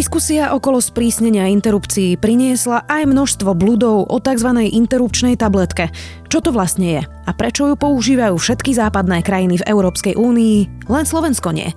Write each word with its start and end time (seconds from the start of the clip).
Diskusia 0.00 0.56
okolo 0.56 0.80
sprísnenia 0.80 1.52
interrupcií 1.52 2.16
priniesla 2.16 2.88
aj 2.88 3.04
množstvo 3.04 3.52
bludov 3.52 4.08
o 4.08 4.16
tzv. 4.16 4.48
interrupčnej 4.72 5.36
tabletke. 5.36 5.92
Čo 6.24 6.40
to 6.40 6.56
vlastne 6.56 6.88
je 6.88 7.02
a 7.04 7.30
prečo 7.36 7.68
ju 7.68 7.76
používajú 7.76 8.32
všetky 8.32 8.72
západné 8.72 9.20
krajiny 9.20 9.60
v 9.60 9.68
Európskej 9.68 10.16
únii, 10.16 10.88
len 10.88 11.04
Slovensko 11.04 11.52
nie. 11.52 11.68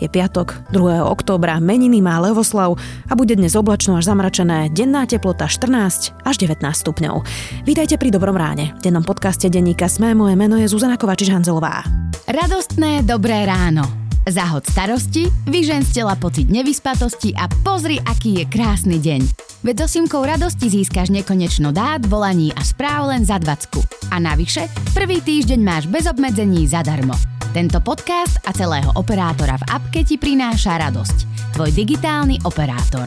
Je 0.00 0.08
piatok, 0.08 0.72
2. 0.72 1.04
októbra, 1.04 1.60
meniny 1.60 2.00
má 2.00 2.16
Levoslav 2.16 2.80
a 2.80 3.12
bude 3.12 3.36
dnes 3.36 3.52
oblačno 3.52 4.00
až 4.00 4.08
zamračené, 4.08 4.72
denná 4.72 5.04
teplota 5.04 5.44
14 5.44 6.16
až 6.24 6.34
19 6.40 6.64
stupňov. 6.64 7.28
Vítajte 7.68 8.00
pri 8.00 8.08
Dobrom 8.08 8.40
ráne. 8.40 8.72
V 8.80 8.88
dennom 8.88 9.04
podcaste 9.04 9.52
denníka 9.52 9.92
Sme, 9.92 10.16
moje 10.16 10.32
meno 10.32 10.56
je 10.56 10.64
Zuzana 10.64 10.96
Kovačiš-Hanzelová. 10.96 11.84
Radostné 12.24 13.04
dobré 13.04 13.44
ráno. 13.44 14.05
Zahod 14.26 14.66
starosti, 14.66 15.30
vyžen 15.46 15.86
z 15.86 16.02
tela 16.02 16.18
pocit 16.18 16.50
nevyspatosti 16.50 17.30
a 17.38 17.46
pozri, 17.62 18.02
aký 18.02 18.42
je 18.42 18.44
krásny 18.50 18.98
deň. 18.98 19.22
Veď 19.62 19.86
so 19.86 19.98
simkou 20.02 20.26
radosti 20.26 20.66
získaš 20.66 21.14
nekonečno 21.14 21.70
dát, 21.70 22.02
volaní 22.10 22.50
a 22.50 22.66
správ 22.66 23.06
len 23.14 23.22
za 23.22 23.38
20. 23.38 23.86
A 24.10 24.18
navyše, 24.18 24.66
prvý 24.98 25.22
týždeň 25.22 25.62
máš 25.62 25.86
bez 25.86 26.10
obmedzení 26.10 26.66
zadarmo. 26.66 27.14
Tento 27.54 27.78
podcast 27.78 28.42
a 28.42 28.50
celého 28.50 28.90
operátora 28.98 29.62
v 29.62 29.64
apke 29.70 30.02
ti 30.02 30.18
prináša 30.18 30.74
radosť. 30.74 31.18
Tvoj 31.54 31.70
digitálny 31.70 32.42
operátor. 32.42 33.06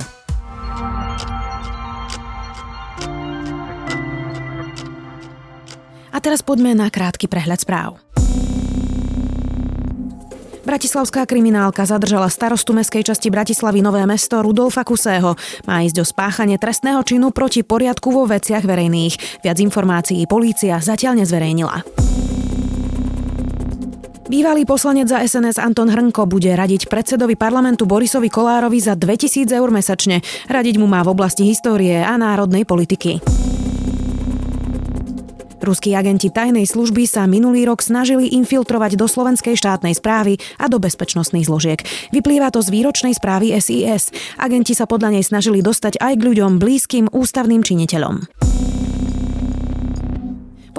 A 6.15 6.17
teraz 6.23 6.39
poďme 6.39 6.79
na 6.79 6.87
krátky 6.87 7.27
prehľad 7.27 7.59
správ. 7.59 7.99
Bratislavská 10.69 11.25
kriminálka 11.25 11.81
zadržala 11.81 12.29
starostu 12.29 12.77
meskej 12.77 13.01
časti 13.01 13.33
Bratislavy 13.33 13.81
Nové 13.81 14.05
mesto 14.05 14.37
Rudolfa 14.37 14.85
Kusého. 14.85 15.33
Má 15.65 15.81
ísť 15.81 15.97
o 15.97 16.05
spáchanie 16.05 16.61
trestného 16.61 17.01
činu 17.01 17.33
proti 17.33 17.65
poriadku 17.65 18.13
vo 18.13 18.29
veciach 18.29 18.69
verejných. 18.69 19.41
Viac 19.41 19.57
informácií 19.57 20.29
polícia 20.29 20.77
zatiaľ 20.77 21.25
nezverejnila. 21.25 21.73
Bývalý 24.29 24.61
poslanec 24.69 25.09
za 25.09 25.25
SNS 25.25 25.57
Anton 25.57 25.89
Hrnko 25.89 26.29
bude 26.29 26.53
radiť 26.53 26.85
predsedovi 26.85 27.33
parlamentu 27.33 27.89
Borisovi 27.89 28.29
Kolárovi 28.29 28.77
za 28.77 28.93
2000 28.93 29.49
eur 29.49 29.73
mesačne. 29.73 30.21
Radiť 30.53 30.77
mu 30.77 30.85
má 30.85 31.01
v 31.01 31.17
oblasti 31.17 31.49
histórie 31.49 31.97
a 31.97 32.13
národnej 32.13 32.61
politiky. 32.61 33.17
Ruskí 35.59 35.93
agenti 35.93 36.31
tajnej 36.31 36.65
služby 36.65 37.05
sa 37.05 37.27
minulý 37.29 37.67
rok 37.67 37.83
snažili 37.83 38.31
infiltrovať 38.35 38.95
do 38.95 39.05
slovenskej 39.05 39.59
štátnej 39.59 39.95
správy 39.95 40.39
a 40.57 40.65
do 40.71 40.79
bezpečnostných 40.81 41.45
zložiek. 41.45 41.79
Vyplýva 42.15 42.49
to 42.49 42.63
z 42.63 42.73
výročnej 42.73 43.13
správy 43.13 43.53
SIS. 43.59 44.09
Agenti 44.39 44.73
sa 44.73 44.89
podľa 44.89 45.19
nej 45.19 45.23
snažili 45.23 45.59
dostať 45.61 45.99
aj 46.01 46.13
k 46.17 46.25
ľuďom 46.25 46.57
blízkym 46.57 47.05
ústavným 47.13 47.61
činiteľom. 47.61 48.25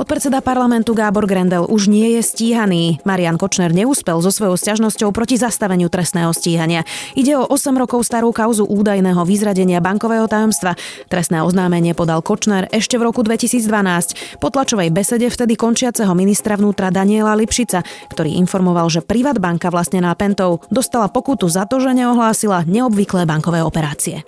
Podpredseda 0.01 0.41
parlamentu 0.41 0.97
Gábor 0.97 1.29
Grendel 1.29 1.69
už 1.69 1.93
nie 1.93 2.17
je 2.17 2.25
stíhaný. 2.25 3.05
Marian 3.05 3.37
Kočner 3.37 3.69
neúspel 3.69 4.17
so 4.25 4.33
svojou 4.33 4.57
sťažnosťou 4.57 5.13
proti 5.13 5.37
zastaveniu 5.37 5.93
trestného 5.93 6.33
stíhania. 6.33 6.89
Ide 7.13 7.37
o 7.37 7.45
8 7.45 7.77
rokov 7.77 8.09
starú 8.09 8.33
kauzu 8.33 8.65
údajného 8.65 9.21
vyzradenia 9.29 9.85
bankového 9.85 10.25
tajomstva. 10.25 10.73
Trestné 11.13 11.45
oznámenie 11.45 11.93
podal 11.93 12.25
Kočner 12.25 12.65
ešte 12.73 12.97
v 12.97 13.13
roku 13.13 13.21
2012. 13.21 14.41
Po 14.41 14.49
tlačovej 14.49 14.89
besede 14.89 15.29
vtedy 15.29 15.53
končiaceho 15.53 16.17
ministra 16.17 16.57
vnútra 16.57 16.89
Daniela 16.89 17.37
Lipšica, 17.37 17.85
ktorý 18.09 18.41
informoval, 18.41 18.89
že 18.89 19.05
Privatbanka 19.05 19.69
vlastnená 19.69 20.17
Pentou 20.17 20.65
dostala 20.73 21.13
pokutu 21.13 21.45
za 21.53 21.69
to, 21.69 21.77
že 21.77 21.93
neohlásila 21.93 22.65
neobvyklé 22.65 23.29
bankové 23.29 23.61
operácie. 23.61 24.25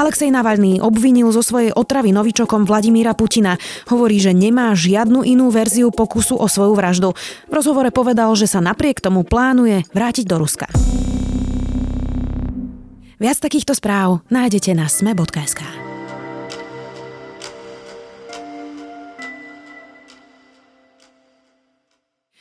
Alexej 0.00 0.32
Navalný 0.32 0.80
obvinil 0.80 1.28
zo 1.28 1.44
svojej 1.44 1.76
otravy 1.76 2.16
novičokom 2.16 2.64
Vladimíra 2.64 3.12
Putina. 3.12 3.60
Hovorí, 3.92 4.16
že 4.16 4.32
nemá 4.32 4.72
žiadnu 4.72 5.28
inú 5.28 5.52
verziu 5.52 5.92
pokusu 5.92 6.40
o 6.40 6.48
svoju 6.48 6.72
vraždu. 6.72 7.12
V 7.12 7.52
rozhovore 7.52 7.92
povedal, 7.92 8.32
že 8.32 8.48
sa 8.48 8.64
napriek 8.64 9.04
tomu 9.04 9.28
plánuje 9.28 9.84
vrátiť 9.92 10.24
do 10.24 10.40
Ruska. 10.40 10.72
Viac 13.20 13.36
takýchto 13.44 13.76
správ 13.76 14.24
nájdete 14.32 14.72
na 14.72 14.88
sme.sk. 14.88 15.89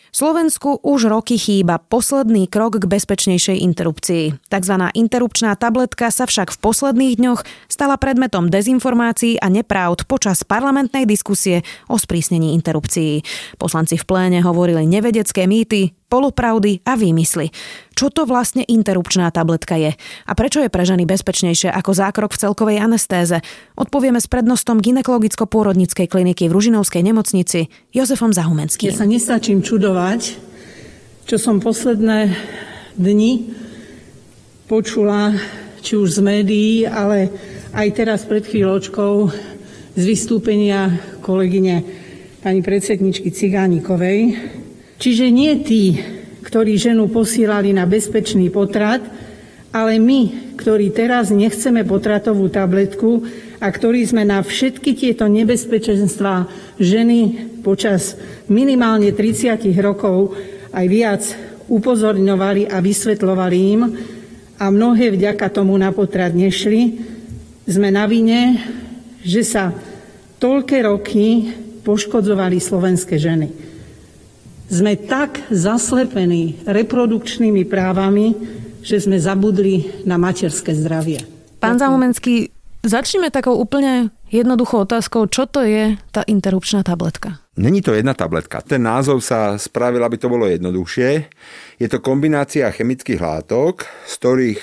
Slovensku 0.09 0.81
už 0.81 1.06
roky 1.06 1.38
chýba 1.38 1.78
posledný 1.78 2.50
krok 2.50 2.81
k 2.81 2.90
bezpečnejšej 2.90 3.62
interrupcii. 3.62 4.50
Takzvaná 4.50 4.90
interrupčná 4.97 5.53
tabletka 5.53 6.09
sa 6.09 6.25
však 6.25 6.50
v 6.50 6.62
posledných 6.66 7.14
dňoch 7.22 7.42
stala 7.70 7.94
predmetom 8.02 8.50
dezinformácií 8.50 9.38
a 9.38 9.53
nepravd 9.53 10.09
počas 10.09 10.42
parlamentnej 10.42 11.06
diskusie 11.06 11.62
o 11.86 12.02
sprísnení 12.02 12.58
interrupcií. 12.58 13.22
Poslanci 13.62 14.02
v 14.02 14.08
pléne 14.09 14.40
hovorili 14.42 14.90
nevedecké 14.90 15.46
mýty, 15.46 15.94
polopravdy 16.09 16.81
a 16.84 16.97
výmysly. 16.97 17.53
Čo 17.94 18.09
to 18.09 18.25
vlastne 18.25 18.66
interrupčná 18.66 19.30
tabletka 19.30 19.78
je 19.78 19.94
a 20.25 20.31
prečo 20.34 20.59
je 20.59 20.74
pre 20.74 20.84
ženy 20.84 21.06
bezpečnejšie 21.06 21.70
ako 21.70 21.92
zákrok 21.94 22.34
v 22.34 22.42
celkovej 22.42 22.78
anestéze? 22.81 23.40
Odpovieme 23.78 24.18
s 24.18 24.25
prednostom 24.25 24.81
ginekologicko-pôrodnickej 24.81 26.09
kliniky 26.09 26.50
v 26.50 26.56
Ružinovskej 26.58 27.06
nemocnici 27.06 27.70
Jozefom 27.94 28.34
Zahumenským. 28.34 28.90
Ja 28.90 28.97
sa 28.97 29.06
nestačím 29.06 29.62
čudovať, 29.62 30.36
čo 31.30 31.38
som 31.38 31.62
posledné 31.62 32.34
dni 32.97 33.53
počula, 34.66 35.38
či 35.86 35.96
už 35.96 36.18
z 36.18 36.20
médií, 36.26 36.74
ale 36.90 37.30
aj 37.72 37.88
teraz 37.94 38.26
pred 38.26 38.41
chvíľočkou 38.41 39.14
z 39.94 40.03
vystúpenia 40.03 40.97
kolegyne 41.22 41.86
pani 42.40 42.64
predsedničky 42.64 43.30
Cigánikovej, 43.36 44.36
Čiže 44.99 45.31
nie 45.31 45.63
tí, 45.63 45.95
ktorí 46.43 46.75
ženu 46.75 47.07
posílali 47.07 47.71
na 47.71 47.87
bezpečný 47.87 48.51
potrat, 48.51 48.99
ale 49.71 49.95
my, 49.95 50.51
ktorí 50.59 50.91
teraz 50.91 51.31
nechceme 51.31 51.87
potratovú 51.87 52.51
tabletku 52.51 53.23
a 53.63 53.71
ktorí 53.71 54.03
sme 54.03 54.27
na 54.27 54.43
všetky 54.43 54.99
tieto 54.99 55.31
nebezpečenstvá 55.31 56.51
ženy 56.83 57.47
počas 57.63 58.19
minimálne 58.51 59.15
30 59.15 59.71
rokov 59.79 60.35
aj 60.75 60.85
viac 60.91 61.23
upozorňovali 61.71 62.67
a 62.67 62.83
vysvetľovali 62.83 63.57
im 63.71 63.81
a 64.59 64.66
mnohé 64.67 65.16
vďaka 65.16 65.47
tomu 65.47 65.79
na 65.79 65.95
potrat 65.95 66.35
nešli, 66.35 66.99
sme 67.69 67.87
na 67.93 68.03
vine, 68.03 68.59
že 69.23 69.47
sa 69.47 69.71
toľké 70.43 70.83
roky 70.83 71.55
poškodzovali 71.87 72.57
slovenské 72.59 73.16
ženy. 73.16 73.69
Sme 74.69 74.94
tak 75.02 75.50
zaslepení 75.50 76.62
reprodukčnými 76.69 77.66
právami, 77.66 78.38
že 78.85 79.02
sme 79.02 79.18
zabudli 79.18 80.06
na 80.06 80.22
materské 80.22 80.78
zdravie. 80.78 81.25
Pán 81.57 81.81
Zahumenský, 81.81 82.53
začneme 82.85 83.34
takou 83.34 83.58
úplne 83.58 84.13
jednoduchou 84.29 84.85
otázkou, 84.85 85.25
čo 85.28 85.50
to 85.50 85.66
je 85.66 85.97
tá 86.13 86.22
interrupčná 86.29 86.85
tabletka? 86.85 87.41
Není 87.59 87.84
to 87.84 87.91
jedna 87.97 88.13
tabletka. 88.16 88.63
Ten 88.63 88.85
názov 88.85 89.19
sa 89.19 89.59
spravil, 89.59 90.00
aby 90.00 90.16
to 90.16 90.31
bolo 90.31 90.47
jednoduchšie. 90.47 91.28
Je 91.81 91.88
to 91.91 92.00
kombinácia 92.00 92.72
chemických 92.72 93.19
látok, 93.19 93.84
z 94.08 94.13
ktorých 94.22 94.62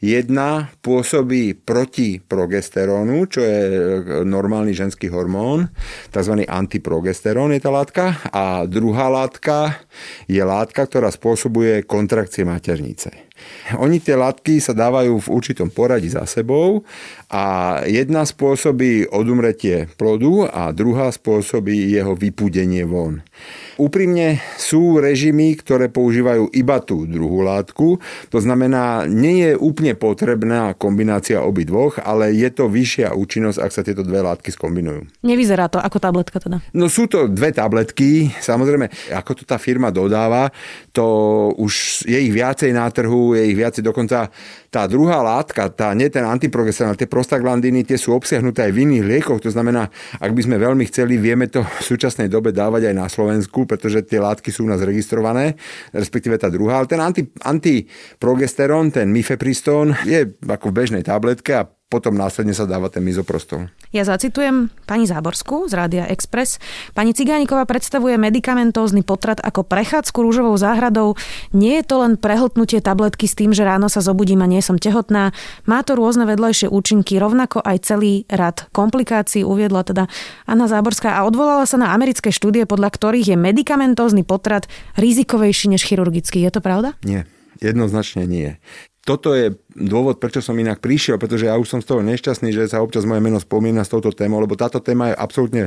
Jedna 0.00 0.72
pôsobí 0.80 1.52
proti 1.52 2.24
progesterónu, 2.24 3.28
čo 3.28 3.44
je 3.44 3.60
normálny 4.24 4.72
ženský 4.72 5.12
hormón, 5.12 5.68
tzv. 6.08 6.40
antiprogesterón 6.48 7.52
je 7.52 7.60
tá 7.60 7.68
látka. 7.68 8.16
A 8.32 8.64
druhá 8.64 9.12
látka 9.12 9.76
je 10.24 10.40
látka, 10.40 10.88
ktorá 10.88 11.12
spôsobuje 11.12 11.84
kontrakcie 11.84 12.48
maternice. 12.48 13.12
Oni 13.76 14.00
tie 14.00 14.16
látky 14.16 14.56
sa 14.60 14.72
dávajú 14.72 15.20
v 15.20 15.32
určitom 15.32 15.68
poradí 15.68 16.08
za 16.08 16.24
sebou 16.24 16.80
a 17.30 17.78
jedna 17.86 18.26
spôsobí 18.26 19.06
odumretie 19.06 19.86
plodu 19.94 20.50
a 20.50 20.74
druhá 20.74 21.14
spôsobí 21.14 21.94
jeho 21.94 22.18
vypudenie 22.18 22.82
von. 22.82 23.22
Úprimne 23.78 24.42
sú 24.58 24.98
režimy, 24.98 25.56
ktoré 25.56 25.88
používajú 25.88 26.50
iba 26.52 26.82
tú 26.82 27.06
druhú 27.06 27.46
látku, 27.46 28.02
to 28.28 28.38
znamená, 28.42 29.06
nie 29.06 29.46
je 29.46 29.52
úplne 29.56 29.94
potrebná 29.96 30.74
kombinácia 30.74 31.40
obidvoch, 31.40 32.02
ale 32.02 32.34
je 32.34 32.50
to 32.50 32.68
vyššia 32.68 33.14
účinnosť, 33.14 33.58
ak 33.62 33.70
sa 33.72 33.86
tieto 33.86 34.02
dve 34.04 34.20
látky 34.20 34.50
skombinujú. 34.52 35.24
Nevyzerá 35.24 35.70
to 35.70 35.78
ako 35.80 35.96
tabletka 36.02 36.42
teda? 36.42 36.60
No 36.74 36.90
sú 36.90 37.06
to 37.06 37.30
dve 37.30 37.54
tabletky, 37.54 38.34
samozrejme, 38.42 38.90
ako 39.14 39.40
to 39.40 39.42
tá 39.46 39.56
firma 39.56 39.88
dodáva, 39.88 40.50
to 40.90 41.06
už 41.56 42.04
je 42.10 42.18
ich 42.20 42.34
viacej 42.34 42.74
na 42.74 42.90
trhu, 42.90 43.38
je 43.38 43.48
ich 43.48 43.56
viacej, 43.56 43.86
dokonca 43.86 44.28
tá 44.70 44.86
druhá 44.86 45.18
látka, 45.18 45.66
tá, 45.74 45.90
nie 45.98 46.06
ten 46.06 46.22
antiprogesteron, 46.22 46.94
tie 46.94 47.10
prostaglandiny, 47.10 47.82
tie 47.82 47.98
sú 47.98 48.14
obsiahnuté 48.14 48.70
aj 48.70 48.72
v 48.72 48.80
iných 48.86 49.04
liekoch, 49.04 49.42
to 49.42 49.50
znamená, 49.50 49.90
ak 50.22 50.30
by 50.30 50.46
sme 50.46 50.62
veľmi 50.62 50.86
chceli, 50.86 51.18
vieme 51.18 51.50
to 51.50 51.66
v 51.66 51.82
súčasnej 51.82 52.30
dobe 52.30 52.54
dávať 52.54 52.86
aj 52.90 52.94
na 52.94 53.10
Slovensku, 53.10 53.66
pretože 53.66 54.06
tie 54.06 54.22
látky 54.22 54.54
sú 54.54 54.64
u 54.64 54.70
nás 54.70 54.78
registrované, 54.78 55.58
respektíve 55.90 56.38
tá 56.38 56.46
druhá, 56.46 56.78
ale 56.78 56.86
ten 56.86 57.02
anti, 57.02 57.26
antiprogesteron, 57.42 58.94
ten 58.94 59.10
mifepristón 59.10 59.98
je 60.06 60.38
ako 60.38 60.70
v 60.70 60.76
bežnej 60.78 61.02
tabletke 61.02 61.52
a 61.58 61.66
potom 61.90 62.14
následne 62.14 62.54
sa 62.54 62.70
dáva 62.70 62.86
ten 62.86 63.02
mizoprostol. 63.02 63.66
Ja 63.90 64.06
zacitujem 64.06 64.70
pani 64.86 65.10
Záborskú 65.10 65.66
z 65.66 65.74
Rádia 65.74 66.06
Express. 66.06 66.62
Pani 66.94 67.10
Cigániková 67.10 67.66
predstavuje 67.66 68.14
medikamentózny 68.14 69.02
potrat 69.02 69.42
ako 69.42 69.66
prechádzku 69.66 70.14
rúžovou 70.14 70.54
záhradou. 70.54 71.18
Nie 71.50 71.82
je 71.82 71.90
to 71.90 72.06
len 72.06 72.14
prehltnutie 72.14 72.78
tabletky 72.78 73.26
s 73.26 73.34
tým, 73.34 73.50
že 73.50 73.66
ráno 73.66 73.90
sa 73.90 73.98
zobudím 73.98 74.46
a 74.46 74.46
nie 74.46 74.62
som 74.62 74.78
tehotná. 74.78 75.34
Má 75.66 75.82
to 75.82 75.98
rôzne 75.98 76.30
vedľajšie 76.30 76.70
účinky, 76.70 77.18
rovnako 77.18 77.58
aj 77.58 77.82
celý 77.82 78.22
rad 78.30 78.70
komplikácií, 78.70 79.42
uviedla 79.42 79.82
teda 79.82 80.06
Anna 80.46 80.70
Záborská 80.70 81.18
a 81.18 81.26
odvolala 81.26 81.66
sa 81.66 81.74
na 81.74 81.90
americké 81.90 82.30
štúdie, 82.30 82.70
podľa 82.70 82.94
ktorých 82.94 83.34
je 83.34 83.36
medikamentózny 83.36 84.22
potrat 84.22 84.70
rizikovejší 84.94 85.74
než 85.74 85.82
chirurgický. 85.82 86.38
Je 86.38 86.54
to 86.54 86.62
pravda? 86.62 86.94
Nie. 87.02 87.26
Jednoznačne 87.60 88.24
nie 88.24 88.56
toto 89.00 89.32
je 89.32 89.56
dôvod, 89.72 90.20
prečo 90.20 90.44
som 90.44 90.52
inak 90.58 90.84
prišiel, 90.84 91.16
pretože 91.16 91.48
ja 91.48 91.56
už 91.56 91.64
som 91.72 91.80
z 91.80 91.88
toho 91.88 92.04
nešťastný, 92.04 92.52
že 92.52 92.68
sa 92.68 92.84
občas 92.84 93.08
moje 93.08 93.24
meno 93.24 93.40
spomína 93.40 93.80
s 93.80 93.88
touto 93.88 94.12
témou, 94.12 94.36
lebo 94.42 94.58
táto 94.60 94.76
téma 94.82 95.08
je 95.08 95.16
absolútne 95.16 95.62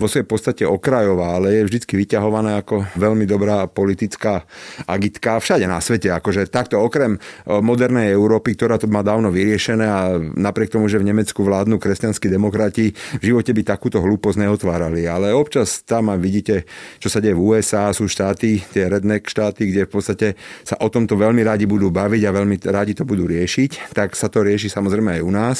vo 0.00 0.08
svojej 0.08 0.24
podstate 0.24 0.62
okrajová, 0.64 1.36
ale 1.36 1.60
je 1.60 1.66
vždy 1.68 1.78
vyťahovaná 1.84 2.64
ako 2.64 2.88
veľmi 2.96 3.28
dobrá 3.28 3.68
politická 3.68 4.48
agitka 4.88 5.36
všade 5.42 5.68
na 5.68 5.76
svete. 5.82 6.08
Akože 6.08 6.48
takto 6.48 6.80
okrem 6.80 7.20
modernej 7.44 8.16
Európy, 8.16 8.56
ktorá 8.56 8.80
to 8.80 8.88
má 8.88 9.04
dávno 9.04 9.28
vyriešené 9.28 9.84
a 9.84 10.16
napriek 10.16 10.72
tomu, 10.72 10.88
že 10.88 10.96
v 10.96 11.12
Nemecku 11.12 11.44
vládnu 11.44 11.76
kresťanskí 11.76 12.32
demokrati, 12.32 12.96
v 13.20 13.24
živote 13.34 13.52
by 13.52 13.62
takúto 13.66 14.00
hlúposť 14.00 14.46
neotvárali. 14.46 15.04
Ale 15.04 15.36
občas 15.36 15.84
tam 15.84 16.08
vidíte, 16.16 16.64
čo 16.96 17.12
sa 17.12 17.20
deje 17.20 17.36
v 17.36 17.42
USA, 17.44 17.92
sú 17.92 18.08
štáty, 18.08 18.64
tie 18.72 18.88
redneck 18.88 19.28
štáty, 19.28 19.68
kde 19.68 19.84
v 19.84 19.90
podstate 19.90 20.28
sa 20.64 20.80
o 20.80 20.88
tomto 20.88 21.18
veľmi 21.18 21.44
radi 21.44 21.68
budú 21.68 21.92
baviť 21.92 22.22
a 22.24 22.32
veľmi 22.32 22.56
radi 22.70 22.94
to 22.96 23.04
budú 23.04 23.26
riešiť, 23.26 23.92
tak 23.92 24.14
sa 24.14 24.30
to 24.32 24.46
rieši 24.46 24.70
samozrejme 24.70 25.18
aj 25.18 25.22
u 25.22 25.32
nás. 25.34 25.58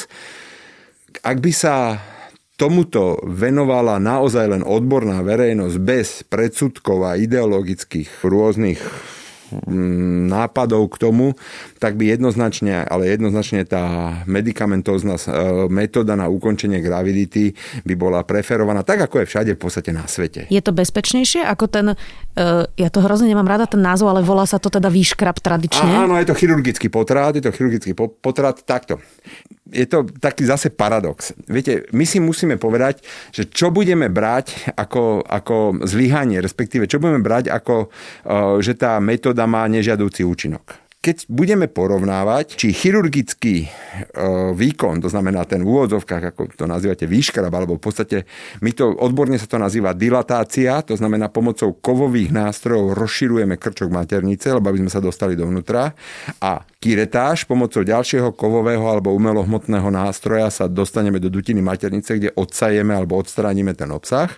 Ak 1.21 1.43
by 1.43 1.53
sa 1.53 1.99
tomuto 2.55 3.17
venovala 3.25 3.97
naozaj 3.97 4.47
len 4.53 4.63
odborná 4.63 5.25
verejnosť 5.25 5.77
bez 5.81 6.09
predsudkov 6.29 7.09
a 7.09 7.17
ideologických 7.17 8.21
rôznych 8.21 8.81
nápadov 10.31 10.87
k 10.95 10.97
tomu, 11.09 11.27
tak 11.83 11.99
by 11.99 12.15
jednoznačne, 12.17 12.87
ale 12.87 13.11
jednoznačne 13.11 13.67
tá 13.67 14.17
medicamentózna 14.25 15.17
e, 15.17 15.23
metóda 15.69 16.15
na 16.15 16.31
ukončenie 16.31 16.79
gravidity 16.81 17.53
by 17.85 17.95
bola 17.99 18.21
preferovaná 18.23 18.87
tak, 18.87 19.05
ako 19.07 19.23
je 19.23 19.27
všade 19.27 19.51
v 19.57 19.61
podstate 19.61 19.91
na 19.91 20.07
svete. 20.07 20.47
Je 20.49 20.63
to 20.63 20.71
bezpečnejšie 20.71 21.45
ako 21.45 21.65
ten, 21.67 21.87
e, 21.93 22.47
ja 22.67 22.89
to 22.89 23.03
hrozne 23.03 23.29
nemám 23.29 23.49
rada 23.49 23.67
ten 23.67 23.83
názov, 23.83 24.15
ale 24.15 24.25
volá 24.25 24.47
sa 24.47 24.63
to 24.63 24.71
teda 24.71 24.89
výškrab 24.89 25.43
tradične? 25.43 26.07
Áno, 26.07 26.17
je 26.17 26.27
to 26.29 26.35
chirurgický 26.37 26.89
potrat, 26.89 27.37
je 27.37 27.45
to 27.45 27.53
chirurgický 27.53 27.93
potrat 27.97 28.63
takto 28.63 29.03
je 29.71 29.87
to 29.87 30.07
taký 30.19 30.45
zase 30.45 30.75
paradox. 30.75 31.33
Viete, 31.47 31.87
my 31.95 32.05
si 32.05 32.19
musíme 32.19 32.59
povedať, 32.59 33.03
že 33.31 33.47
čo 33.47 33.71
budeme 33.71 34.11
brať 34.11 34.75
ako, 34.75 35.25
ako 35.25 35.87
zlyhanie, 35.87 36.43
respektíve 36.43 36.91
čo 36.91 36.99
budeme 36.99 37.23
brať 37.23 37.49
ako, 37.49 37.89
uh, 37.89 38.59
že 38.59 38.75
tá 38.75 38.99
metóda 38.99 39.47
má 39.47 39.65
nežiadúci 39.71 40.27
účinok 40.27 40.90
keď 41.01 41.33
budeme 41.33 41.65
porovnávať, 41.65 42.61
či 42.61 42.77
chirurgický 42.77 43.65
e, 43.65 43.69
výkon, 44.53 45.01
to 45.01 45.09
znamená 45.09 45.49
ten 45.49 45.65
v 45.65 45.73
úvodzovkách, 45.73 46.37
ako 46.37 46.53
to 46.53 46.69
nazývate 46.69 47.09
výškrab, 47.09 47.49
alebo 47.49 47.81
v 47.81 47.85
podstate 47.89 48.29
my 48.61 48.69
to, 48.77 48.93
odborne 49.01 49.33
sa 49.41 49.49
to 49.49 49.57
nazýva 49.57 49.97
dilatácia, 49.97 50.85
to 50.85 50.93
znamená 51.01 51.33
pomocou 51.33 51.73
kovových 51.73 52.37
nástrojov 52.37 52.93
rozširujeme 53.01 53.57
krčok 53.57 53.89
maternice, 53.89 54.53
lebo 54.53 54.69
aby 54.69 54.85
sme 54.85 54.93
sa 54.93 55.01
dostali 55.01 55.33
dovnútra. 55.33 55.97
A 56.45 56.69
kiretáž 56.77 57.49
pomocou 57.49 57.81
ďalšieho 57.81 58.37
kovového 58.37 58.85
alebo 58.85 59.17
umelohmotného 59.17 59.89
nástroja 59.89 60.53
sa 60.53 60.69
dostaneme 60.69 61.17
do 61.17 61.33
dutiny 61.33 61.65
maternice, 61.65 62.21
kde 62.21 62.37
odsajeme 62.37 62.93
alebo 62.93 63.17
odstránime 63.17 63.73
ten 63.73 63.89
obsah 63.89 64.29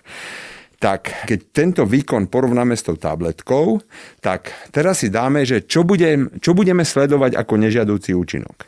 tak 0.83 1.15
keď 1.23 1.39
tento 1.55 1.83
výkon 1.87 2.27
porovnáme 2.27 2.75
s 2.75 2.83
tou 2.83 2.99
tabletkou, 2.99 3.79
tak 4.19 4.51
teraz 4.75 4.99
si 4.99 5.07
dáme, 5.07 5.47
že 5.47 5.63
čo, 5.63 5.87
budem, 5.87 6.27
čo 6.43 6.51
budeme 6.51 6.83
sledovať 6.83 7.39
ako 7.39 7.53
nežiadúci 7.55 8.11
účinok. 8.11 8.67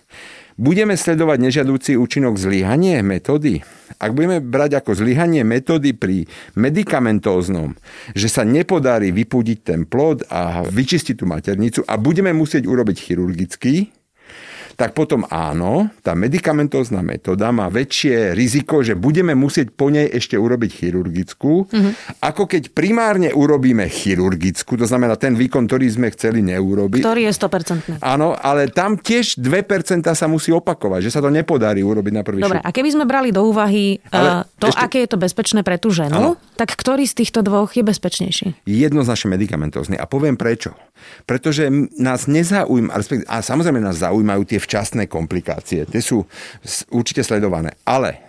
Budeme 0.56 0.96
sledovať 0.96 1.44
nežiadúci 1.44 2.00
účinok 2.00 2.40
zlyhanie 2.40 3.04
metódy? 3.04 3.60
Ak 4.00 4.16
budeme 4.16 4.40
brať 4.40 4.80
ako 4.80 4.96
zlyhanie 4.96 5.44
metódy 5.44 5.92
pri 5.92 6.32
medikamentóznom, 6.56 7.76
že 8.16 8.32
sa 8.32 8.48
nepodarí 8.48 9.12
vypúdiť 9.12 9.60
ten 9.68 9.84
plod 9.84 10.24
a 10.32 10.64
vyčistiť 10.64 11.20
tú 11.20 11.28
maternicu 11.28 11.84
a 11.84 12.00
budeme 12.00 12.32
musieť 12.32 12.64
urobiť 12.64 12.96
chirurgicky, 12.96 13.92
tak 14.76 14.92
potom 14.92 15.24
áno, 15.32 15.88
tá 16.04 16.12
medikamentózna 16.14 17.00
metóda 17.00 17.50
má 17.56 17.72
väčšie 17.72 18.36
riziko, 18.36 18.84
že 18.84 19.00
budeme 19.00 19.32
musieť 19.32 19.72
po 19.72 19.88
nej 19.88 20.08
ešte 20.12 20.36
urobiť 20.36 20.72
chirurgickú, 20.72 21.72
mm-hmm. 21.72 21.94
ako 22.20 22.44
keď 22.46 22.76
primárne 22.76 23.32
urobíme 23.32 23.88
chirurgickú, 23.88 24.76
to 24.76 24.84
znamená 24.84 25.16
ten 25.16 25.34
výkon, 25.34 25.66
ktorý 25.66 25.88
sme 25.88 26.12
chceli 26.12 26.44
neurobiť. 26.44 27.02
Ktorý 27.02 27.28
je 27.28 27.34
100%. 27.34 28.04
Áno, 28.04 28.36
ale 28.36 28.68
tam 28.68 29.00
tiež 29.00 29.40
2% 29.40 30.04
sa 30.12 30.28
musí 30.28 30.52
opakovať, 30.52 31.08
že 31.08 31.12
sa 31.16 31.24
to 31.24 31.32
nepodarí 31.32 31.80
urobiť 31.80 32.14
na 32.14 32.24
prvý 32.28 32.44
Dobre, 32.44 32.60
šup. 32.60 32.68
a 32.68 32.70
keby 32.76 32.90
sme 32.92 33.06
brali 33.08 33.32
do 33.32 33.48
úvahy 33.48 34.04
ale 34.12 34.44
to, 34.60 34.68
ešte... 34.68 34.84
aké 34.84 34.98
je 35.08 35.10
to 35.10 35.18
bezpečné 35.18 35.64
pre 35.64 35.80
tú 35.80 35.90
ženu, 35.96 36.36
áno. 36.36 36.58
tak 36.60 36.76
ktorý 36.76 37.08
z 37.08 37.24
týchto 37.24 37.40
dvoch 37.42 37.72
je 37.72 37.84
bezpečnejší? 37.84 38.68
Jednoznačne 38.68 39.32
medikamentózny. 39.32 39.96
A 39.96 40.06
poviem 40.06 40.36
prečo. 40.36 40.76
Pretože 41.26 41.68
nás 42.00 42.26
nezaujíma, 42.26 42.92
a 43.28 43.36
samozrejme 43.42 43.82
nás 43.84 44.02
zaujímajú 44.02 44.44
tie 44.48 44.60
včasné 44.62 45.06
komplikácie. 45.12 45.86
Tie 45.86 46.02
sú 46.02 46.24
určite 46.92 47.22
sledované. 47.22 47.76
Ale 47.84 48.22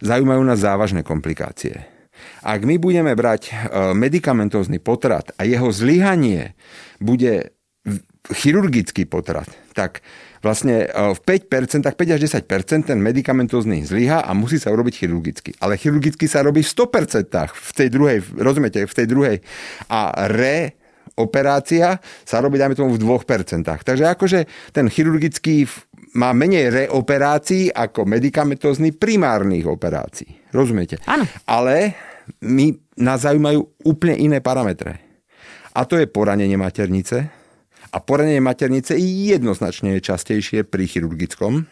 zaujímajú 0.00 0.42
nás 0.44 0.60
závažné 0.60 1.04
komplikácie. 1.04 2.00
Ak 2.40 2.64
my 2.64 2.80
budeme 2.80 3.12
brať 3.12 3.48
e, 3.48 3.52
medikamentózny 3.96 4.80
potrat 4.80 5.32
a 5.36 5.44
jeho 5.44 5.68
zlyhanie 5.72 6.56
bude 7.00 7.52
chirurgický 8.28 9.08
potrat, 9.08 9.48
tak 9.72 10.04
vlastne 10.44 10.84
e, 10.84 11.16
v 11.16 11.20
5%, 11.20 11.84
5 11.84 12.16
až 12.16 12.20
10% 12.44 12.88
ten 12.92 12.98
medikamentózny 13.00 13.84
zlyha 13.84 14.24
a 14.24 14.32
musí 14.36 14.60
sa 14.60 14.72
urobiť 14.72 14.94
chirurgicky. 15.04 15.50
Ale 15.60 15.76
chirurgicky 15.76 16.28
sa 16.28 16.44
robí 16.44 16.64
v 16.64 16.70
100% 16.72 17.28
v 17.52 17.72
tej 17.76 17.88
druhej, 17.92 18.18
rozumiete, 18.40 18.84
v 18.84 18.94
tej 18.96 19.06
druhej. 19.08 19.36
A 19.92 20.28
re 20.28 20.79
operácia 21.18 21.98
sa 22.22 22.38
robí, 22.38 22.60
dajme 22.60 22.76
tomu, 22.76 22.94
v 22.94 23.02
2%. 23.02 23.64
Takže 23.64 24.04
akože 24.06 24.38
ten 24.70 24.86
chirurgický 24.86 25.66
má 26.18 26.34
menej 26.34 26.86
reoperácií 26.86 27.70
ako 27.70 28.06
medikamentózny 28.06 28.94
primárnych 28.94 29.66
operácií. 29.66 30.50
Rozumiete? 30.50 30.98
Áno. 31.06 31.26
Ale 31.46 31.94
my, 32.42 32.74
nás 32.98 33.22
zaujímajú 33.22 33.86
úplne 33.86 34.18
iné 34.18 34.38
parametre. 34.42 34.98
A 35.70 35.86
to 35.86 35.94
je 35.98 36.10
poranenie 36.10 36.58
maternice. 36.58 37.30
A 37.90 37.98
poranenie 37.98 38.42
maternice 38.42 38.98
jednoznačne 38.98 39.98
je 39.98 40.06
častejšie 40.06 40.66
pri 40.66 40.86
chirurgickom, 40.86 41.66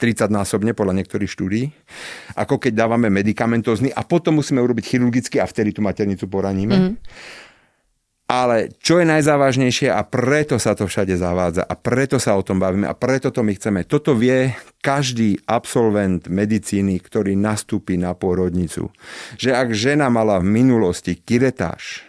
30-násobne 0.00 0.72
podľa 0.72 1.04
niektorých 1.04 1.28
štúdí, 1.28 1.62
ako 2.40 2.56
keď 2.56 2.72
dávame 2.72 3.12
medikamentózny 3.12 3.92
a 3.92 4.00
potom 4.00 4.40
musíme 4.40 4.64
urobiť 4.64 4.96
chirurgicky 4.96 5.36
a 5.36 5.44
vtedy 5.44 5.76
tú 5.76 5.84
maternicu 5.84 6.24
poraníme. 6.24 6.76
Mm. 6.76 6.94
Ale 8.30 8.70
čo 8.78 9.02
je 9.02 9.10
najzávažnejšie 9.10 9.90
a 9.90 10.06
preto 10.06 10.54
sa 10.62 10.78
to 10.78 10.86
všade 10.86 11.18
zavádza 11.18 11.66
a 11.66 11.74
preto 11.74 12.22
sa 12.22 12.38
o 12.38 12.46
tom 12.46 12.62
bavíme 12.62 12.86
a 12.86 12.94
preto 12.94 13.34
to 13.34 13.42
my 13.42 13.50
chceme. 13.58 13.82
Toto 13.82 14.14
vie 14.14 14.54
každý 14.78 15.34
absolvent 15.50 16.30
medicíny, 16.30 17.02
ktorý 17.02 17.34
nastúpi 17.34 17.98
na 17.98 18.14
pôrodnicu. 18.14 18.94
Že 19.34 19.50
ak 19.58 19.68
žena 19.74 20.06
mala 20.14 20.38
v 20.38 20.46
minulosti 20.46 21.18
kiretáž, 21.18 22.06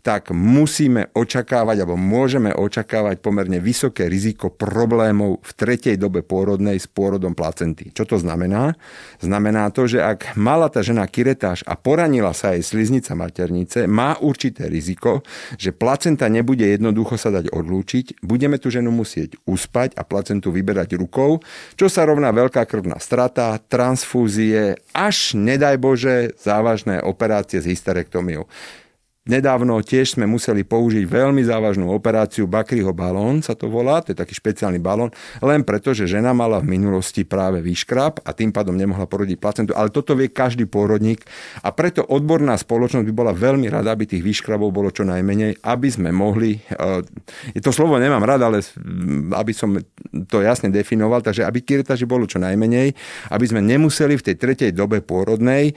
tak 0.00 0.32
musíme 0.32 1.12
očakávať 1.12 1.84
alebo 1.84 1.96
môžeme 1.96 2.52
očakávať 2.56 3.20
pomerne 3.20 3.60
vysoké 3.60 4.08
riziko 4.08 4.48
problémov 4.48 5.40
v 5.44 5.50
tretej 5.56 5.96
dobe 6.00 6.24
pôrodnej 6.24 6.80
s 6.80 6.88
pôrodom 6.88 7.36
placenty. 7.36 7.92
Čo 7.92 8.04
to 8.08 8.16
znamená? 8.16 8.74
Znamená 9.20 9.68
to, 9.70 9.84
že 9.84 10.00
ak 10.00 10.36
mala 10.40 10.72
tá 10.72 10.80
žena 10.80 11.04
kiretáž 11.04 11.60
a 11.68 11.76
poranila 11.76 12.32
sa 12.32 12.56
jej 12.56 12.64
sliznica 12.64 13.12
maternice, 13.12 13.84
má 13.84 14.16
určité 14.18 14.66
riziko, 14.72 15.20
že 15.60 15.76
placenta 15.76 16.26
nebude 16.32 16.64
jednoducho 16.64 17.20
sa 17.20 17.28
dať 17.28 17.52
odlúčiť, 17.52 18.24
budeme 18.24 18.56
tú 18.56 18.72
ženu 18.72 18.88
musieť 18.88 19.36
uspať 19.44 19.94
a 20.00 20.02
placentu 20.02 20.48
vyberať 20.48 20.96
rukou, 20.96 21.44
čo 21.76 21.86
sa 21.92 22.08
rovná 22.08 22.32
veľká 22.32 22.64
krvná 22.64 22.96
strata, 22.96 23.60
transfúzie, 23.68 24.80
až 24.96 25.36
nedaj 25.36 25.76
Bože 25.76 26.32
závažné 26.40 27.04
operácie 27.04 27.60
s 27.60 27.68
hysterektomiou. 27.68 28.48
Nedávno 29.30 29.78
tiež 29.78 30.18
sme 30.18 30.26
museli 30.26 30.66
použiť 30.66 31.06
veľmi 31.06 31.46
závažnú 31.46 31.86
operáciu 31.94 32.50
Bakryho 32.50 32.90
balón, 32.90 33.46
sa 33.46 33.54
to 33.54 33.70
volá, 33.70 34.02
to 34.02 34.10
je 34.10 34.18
taký 34.18 34.34
špeciálny 34.34 34.82
balón, 34.82 35.14
len 35.38 35.62
preto, 35.62 35.94
že 35.94 36.10
žena 36.10 36.34
mala 36.34 36.58
v 36.58 36.74
minulosti 36.74 37.22
práve 37.22 37.62
výškrab 37.62 38.26
a 38.26 38.34
tým 38.34 38.50
pádom 38.50 38.74
nemohla 38.74 39.06
porodiť 39.06 39.38
placentu. 39.38 39.70
Ale 39.78 39.94
toto 39.94 40.18
vie 40.18 40.34
každý 40.34 40.66
pôrodník 40.66 41.22
a 41.62 41.70
preto 41.70 42.02
odborná 42.10 42.58
spoločnosť 42.58 43.06
by 43.06 43.14
bola 43.14 43.30
veľmi 43.30 43.70
rada, 43.70 43.94
aby 43.94 44.10
tých 44.10 44.26
výškrabov 44.26 44.74
bolo 44.74 44.90
čo 44.90 45.06
najmenej, 45.06 45.62
aby 45.62 45.88
sme 45.94 46.10
mohli, 46.10 46.58
e, 47.54 47.62
to 47.62 47.70
slovo 47.70 48.02
nemám 48.02 48.26
rada, 48.26 48.50
ale 48.50 48.66
aby 49.38 49.52
som 49.54 49.78
to 50.26 50.42
jasne 50.42 50.74
definoval, 50.74 51.22
takže 51.22 51.46
aby 51.46 51.62
kiretaži 51.62 52.02
bolo 52.02 52.26
čo 52.26 52.42
najmenej, 52.42 52.98
aby 53.30 53.44
sme 53.46 53.62
nemuseli 53.62 54.18
v 54.18 54.26
tej 54.26 54.36
tretej 54.42 54.70
dobe 54.74 54.98
pôrodnej 55.06 55.70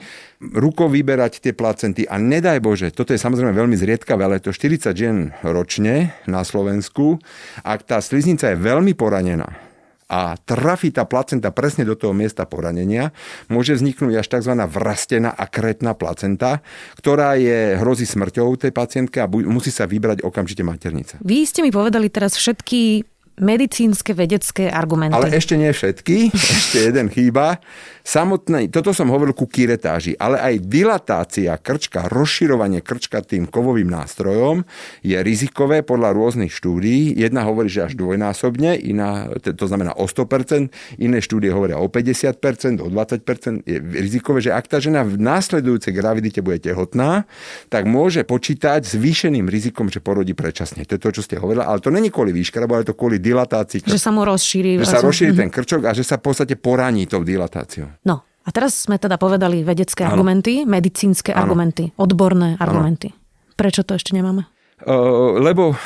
rukou 0.52 0.92
vyberať 0.92 1.40
tie 1.40 1.52
placenty 1.56 2.04
a 2.04 2.20
nedaj 2.20 2.60
Bože, 2.60 2.92
toto 2.92 3.16
je 3.16 3.22
samozrejme 3.22 3.56
veľmi 3.56 3.78
zriedkavé, 3.78 4.20
ale 4.20 4.44
to 4.44 4.52
40 4.52 4.92
žien 4.92 5.32
ročne 5.40 6.12
na 6.28 6.44
Slovensku, 6.44 7.22
ak 7.64 7.88
tá 7.88 8.02
sliznica 8.04 8.52
je 8.52 8.60
veľmi 8.60 8.92
poranená, 8.92 9.64
a 10.04 10.36
trafí 10.36 10.92
tá 10.92 11.08
placenta 11.08 11.48
presne 11.50 11.88
do 11.88 11.96
toho 11.96 12.12
miesta 12.12 12.44
poranenia, 12.44 13.10
môže 13.48 13.74
vzniknúť 13.74 14.20
až 14.20 14.26
tzv. 14.38 14.52
vrastená 14.68 15.32
akretná 15.32 15.96
placenta, 15.96 16.60
ktorá 17.00 17.40
je 17.40 17.80
hrozí 17.80 18.04
smrťou 18.04 18.54
tej 18.60 18.70
pacientke 18.70 19.24
a 19.24 19.26
musí 19.26 19.72
sa 19.72 19.88
vybrať 19.88 20.22
okamžite 20.22 20.60
maternica. 20.60 21.16
Vy 21.24 21.48
ste 21.48 21.64
mi 21.64 21.72
povedali 21.72 22.12
teraz 22.12 22.36
všetky 22.36 23.08
medicínske 23.34 24.14
vedecké 24.14 24.70
argumenty. 24.70 25.18
Ale 25.18 25.34
ešte 25.34 25.58
nie 25.58 25.74
všetky, 25.74 26.30
ešte 26.60 26.78
jeden 26.92 27.10
chýba. 27.10 27.58
Samotné, 28.04 28.68
toto 28.68 28.92
som 28.92 29.08
hovoril 29.08 29.32
ku 29.32 29.48
kiretáži, 29.48 30.12
ale 30.20 30.36
aj 30.36 30.68
dilatácia 30.68 31.56
krčka, 31.56 32.04
rozširovanie 32.12 32.84
krčka 32.84 33.24
tým 33.24 33.48
kovovým 33.48 33.88
nástrojom 33.88 34.60
je 35.00 35.16
rizikové 35.24 35.80
podľa 35.80 36.12
rôznych 36.12 36.52
štúdií. 36.52 37.16
Jedna 37.16 37.48
hovorí, 37.48 37.72
že 37.72 37.88
až 37.88 37.96
dvojnásobne, 37.96 38.76
iná, 38.76 39.32
to 39.40 39.64
znamená 39.64 39.96
o 39.96 40.04
100%, 40.04 41.00
iné 41.00 41.18
štúdie 41.24 41.48
hovoria 41.48 41.80
o 41.80 41.88
50%, 41.88 42.84
o 42.84 42.92
20%. 42.92 43.64
Je 43.64 43.80
rizikové, 43.80 44.44
že 44.44 44.52
ak 44.52 44.68
tá 44.68 44.84
žena 44.84 45.00
v 45.00 45.16
následujúcej 45.16 45.96
gravidite 45.96 46.44
bude 46.44 46.60
tehotná, 46.60 47.24
tak 47.72 47.88
môže 47.88 48.20
počítať 48.28 48.84
s 48.84 49.00
zvýšeným 49.00 49.48
rizikom, 49.48 49.88
že 49.88 50.04
porodí 50.04 50.36
predčasne. 50.36 50.84
To 50.84 51.00
je 51.00 51.00
to, 51.00 51.08
čo 51.08 51.24
ste 51.24 51.40
hovorili, 51.40 51.64
ale 51.64 51.80
to 51.80 51.88
není 51.88 52.12
kvôli 52.12 52.36
výškrabu, 52.36 52.68
ale 52.76 52.84
to 52.84 52.92
kvôli 52.92 53.16
dilatácii. 53.16 53.88
Že 53.88 53.96
sa 53.96 54.12
mu 54.12 54.28
rozšíri. 54.28 54.76
Že 54.76 54.92
sa 54.92 55.00
rozšíri 55.00 55.32
ten 55.32 55.48
krčok 55.48 55.88
a 55.88 55.96
že 55.96 56.04
sa 56.04 56.20
v 56.20 56.28
podstate 56.28 56.60
poraní 56.60 57.08
tou 57.08 57.24
dilatáciou. 57.24 57.93
No, 58.02 58.26
a 58.44 58.48
teraz 58.52 58.84
sme 58.84 59.00
teda 59.00 59.16
povedali 59.16 59.64
vedecké 59.64 60.04
ano. 60.04 60.18
argumenty, 60.18 60.68
medicínske 60.68 61.32
ano. 61.32 61.48
argumenty, 61.48 61.94
odborné 61.96 62.60
argumenty. 62.60 63.14
Ano. 63.14 63.54
Prečo 63.54 63.86
to 63.86 63.94
ešte 63.96 64.12
nemáme? 64.12 64.50
Uh, 64.82 65.38
lebo, 65.38 65.78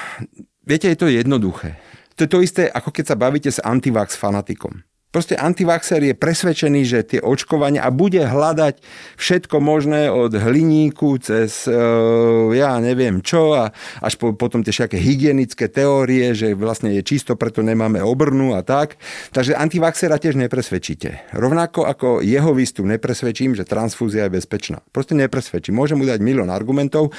viete, 0.64 0.88
je 0.88 0.98
to 0.98 1.06
jednoduché. 1.06 1.76
To 2.18 2.26
je 2.26 2.30
to 2.32 2.42
isté, 2.42 2.62
ako 2.66 2.90
keď 2.90 3.04
sa 3.14 3.16
bavíte 3.20 3.50
s 3.52 3.62
antivax 3.62 4.18
fanatikom. 4.18 4.82
Proste 5.08 5.40
antivaxer 5.40 6.04
je 6.04 6.12
presvedčený, 6.12 6.80
že 6.84 7.00
tie 7.00 7.20
očkovania 7.24 7.80
a 7.80 7.88
bude 7.88 8.20
hľadať 8.20 8.84
všetko 9.16 9.56
možné 9.56 10.12
od 10.12 10.36
hliníku 10.36 11.16
cez 11.16 11.64
e, 11.64 11.72
ja 12.52 12.76
neviem 12.76 13.24
čo 13.24 13.56
a 13.56 13.72
až 14.04 14.20
po, 14.20 14.36
potom 14.36 14.60
tie 14.60 14.68
všetké 14.68 15.00
hygienické 15.00 15.72
teórie, 15.72 16.36
že 16.36 16.52
vlastne 16.52 16.92
je 16.92 17.00
čisto, 17.00 17.40
preto 17.40 17.64
nemáme 17.64 18.04
obrnu 18.04 18.52
a 18.52 18.60
tak. 18.60 19.00
Takže 19.32 19.56
antivaxera 19.56 20.20
tiež 20.20 20.36
nepresvedčíte. 20.36 21.32
Rovnako 21.32 21.88
ako 21.88 22.08
jeho 22.20 22.52
výstup 22.52 22.84
nepresvedčím, 22.84 23.56
že 23.56 23.64
transfúzia 23.64 24.28
je 24.28 24.36
bezpečná. 24.36 24.84
Proste 24.92 25.16
nepresvedčím. 25.16 25.72
Môžem 25.72 25.96
mu 25.96 26.04
dať 26.04 26.20
milión 26.20 26.52
argumentov, 26.52 27.16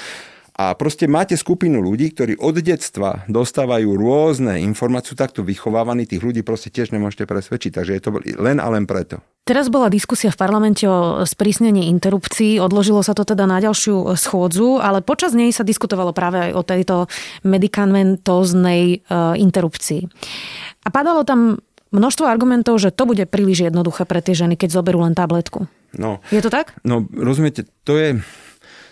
a 0.60 0.75
proste 0.75 1.08
máte 1.08 1.39
skupinu 1.39 1.80
ľudí, 1.80 2.12
ktorí 2.12 2.36
od 2.36 2.60
detstva 2.60 3.24
dostávajú 3.32 3.96
rôzne 3.96 4.60
informácie, 4.60 5.16
takto 5.16 5.39
vychovávaní, 5.39 6.04
tých 6.04 6.20
ľudí 6.20 6.44
proste 6.44 6.68
tiež 6.68 6.92
nemôžete 6.92 7.24
presvedčiť. 7.24 7.72
Takže 7.80 7.92
je 7.96 8.01
to 8.04 8.10
len 8.36 8.60
a 8.60 8.68
len 8.68 8.84
preto. 8.84 9.24
Teraz 9.48 9.72
bola 9.72 9.88
diskusia 9.88 10.36
v 10.36 10.38
parlamente 10.38 10.84
o 10.84 11.24
sprísnení 11.24 11.88
interrupcií, 11.88 12.60
odložilo 12.60 13.00
sa 13.00 13.16
to 13.16 13.24
teda 13.24 13.48
na 13.48 13.63
ďalšiu 13.63 14.20
schôdzu, 14.20 14.84
ale 14.84 15.00
počas 15.00 15.32
nej 15.32 15.56
sa 15.56 15.63
diskutovalo 15.63 16.12
práve 16.12 16.51
aj 16.51 16.51
o 16.51 16.62
tejto 16.68 16.96
medikamentóznej 17.48 18.84
e, 19.00 19.18
interrupcii. 19.39 20.12
A 20.84 20.88
padalo 20.92 21.24
tam 21.24 21.63
množstvo 21.96 22.28
argumentov, 22.28 22.84
že 22.84 22.92
to 22.92 23.08
bude 23.08 23.24
príliš 23.32 23.72
jednoduché 23.72 24.04
pre 24.04 24.20
tie 24.20 24.36
ženy, 24.36 24.60
keď 24.60 24.75
zoberú 24.75 25.08
len 25.08 25.16
tabletku. 25.16 25.72
No, 25.96 26.22
je 26.30 26.44
to 26.44 26.54
tak? 26.54 26.78
No, 26.86 27.08
rozumiete, 27.10 27.66
to 27.88 27.98
je 27.98 28.22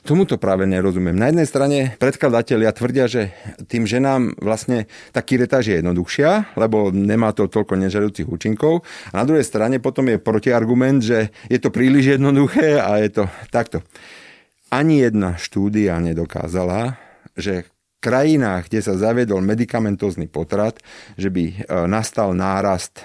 Tomuto 0.07 0.39
práve 0.39 0.63
nerozumiem. 0.63 1.19
Na 1.19 1.27
jednej 1.27 1.43
strane 1.43 1.77
predkladatelia 1.99 2.71
tvrdia, 2.71 3.11
že 3.11 3.35
tým 3.67 3.83
ženám 3.83 4.39
vlastne 4.39 4.87
tá 5.11 5.19
kiretáž 5.19 5.67
je 5.67 5.83
jednoduchšia, 5.83 6.55
lebo 6.55 6.95
nemá 6.95 7.35
to 7.35 7.51
toľko 7.51 7.75
nežadúcich 7.75 8.23
účinkov. 8.23 8.87
A 9.11 9.19
na 9.19 9.27
druhej 9.27 9.43
strane 9.43 9.83
potom 9.83 10.07
je 10.07 10.15
protiargument, 10.15 11.03
že 11.03 11.35
je 11.51 11.59
to 11.59 11.75
príliš 11.75 12.15
jednoduché 12.15 12.79
a 12.79 13.03
je 13.03 13.19
to 13.19 13.23
takto. 13.51 13.83
Ani 14.71 15.03
jedna 15.03 15.35
štúdia 15.35 15.99
nedokázala, 15.99 16.95
že 17.35 17.67
krajinách, 17.99 18.71
kde 18.71 18.79
sa 18.79 18.95
zaviedol 18.95 19.43
medikamentózny 19.43 20.31
potrat, 20.31 20.79
že 21.19 21.27
by 21.27 21.43
e, 21.51 21.55
nastal 21.91 22.31
nárast 22.31 23.03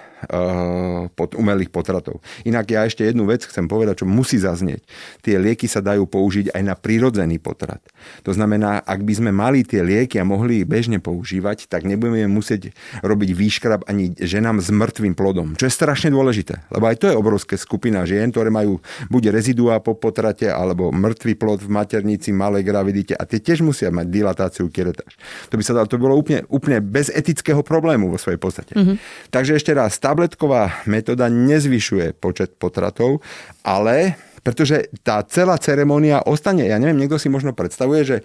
pod 1.14 1.35
umelých 1.35 1.71
potratov. 1.73 2.23
Inak 2.47 2.71
ja 2.71 2.87
ešte 2.87 3.02
jednu 3.02 3.26
vec 3.26 3.43
chcem 3.47 3.67
povedať, 3.67 4.05
čo 4.05 4.07
musí 4.07 4.38
zaznieť. 4.38 4.83
Tie 5.25 5.37
lieky 5.38 5.67
sa 5.67 5.83
dajú 5.83 6.07
použiť 6.07 6.55
aj 6.55 6.62
na 6.62 6.75
prírodzený 6.79 7.43
potrat. 7.43 7.83
To 8.23 8.31
znamená, 8.31 8.83
ak 8.83 9.02
by 9.02 9.14
sme 9.19 9.31
mali 9.35 9.67
tie 9.67 9.83
lieky 9.83 10.19
a 10.19 10.29
mohli 10.29 10.62
ich 10.62 10.69
bežne 10.69 11.02
používať, 11.02 11.67
tak 11.67 11.87
nebudeme 11.88 12.31
musieť 12.31 12.75
robiť 13.02 13.31
výškrab 13.35 13.81
ani 13.91 14.14
ženám 14.19 14.62
s 14.62 14.71
mŕtvým 14.71 15.14
plodom, 15.19 15.55
čo 15.59 15.67
je 15.67 15.73
strašne 15.75 16.14
dôležité. 16.14 16.62
Lebo 16.71 16.87
aj 16.87 16.97
to 17.02 17.07
je 17.11 17.19
obrovská 17.19 17.59
skupina 17.59 18.07
žien, 18.07 18.31
ktoré 18.31 18.50
majú 18.52 18.79
buď 19.11 19.35
rezidua 19.35 19.83
po 19.83 19.99
potrate, 19.99 20.47
alebo 20.50 20.91
mŕtvý 20.95 21.35
plod 21.38 21.61
v 21.62 21.71
maternici, 21.71 22.31
malej 22.31 22.67
gravidite 22.67 23.14
a 23.17 23.23
tie 23.26 23.38
tiež 23.43 23.62
musia 23.62 23.91
mať 23.91 24.07
dilatáciu 24.11 24.67
kiretáž. 24.71 25.14
To 25.50 25.59
by 25.59 25.62
sa 25.62 25.73
dalo, 25.76 25.87
to 25.87 25.99
bolo 26.00 26.14
úplne, 26.19 26.47
úplne 26.49 26.79
bez 26.83 27.09
etického 27.11 27.62
problému 27.62 28.11
vo 28.11 28.19
svojej 28.19 28.41
podstate. 28.41 28.73
Mm-hmm. 28.75 28.97
Takže 29.31 29.52
ešte 29.59 29.73
raz, 29.73 29.97
tabletková 30.12 30.85
metóda 30.85 31.33
nezvyšuje 31.33 32.12
počet 32.21 32.52
potratov, 32.61 33.25
ale 33.64 34.21
pretože 34.42 34.90
tá 35.06 35.22
celá 35.22 35.54
ceremonia 35.56 36.18
ostane. 36.26 36.66
Ja 36.66 36.82
neviem, 36.82 36.99
niekto 36.99 37.16
si 37.16 37.30
možno 37.30 37.54
predstavuje, 37.54 38.02
že 38.02 38.16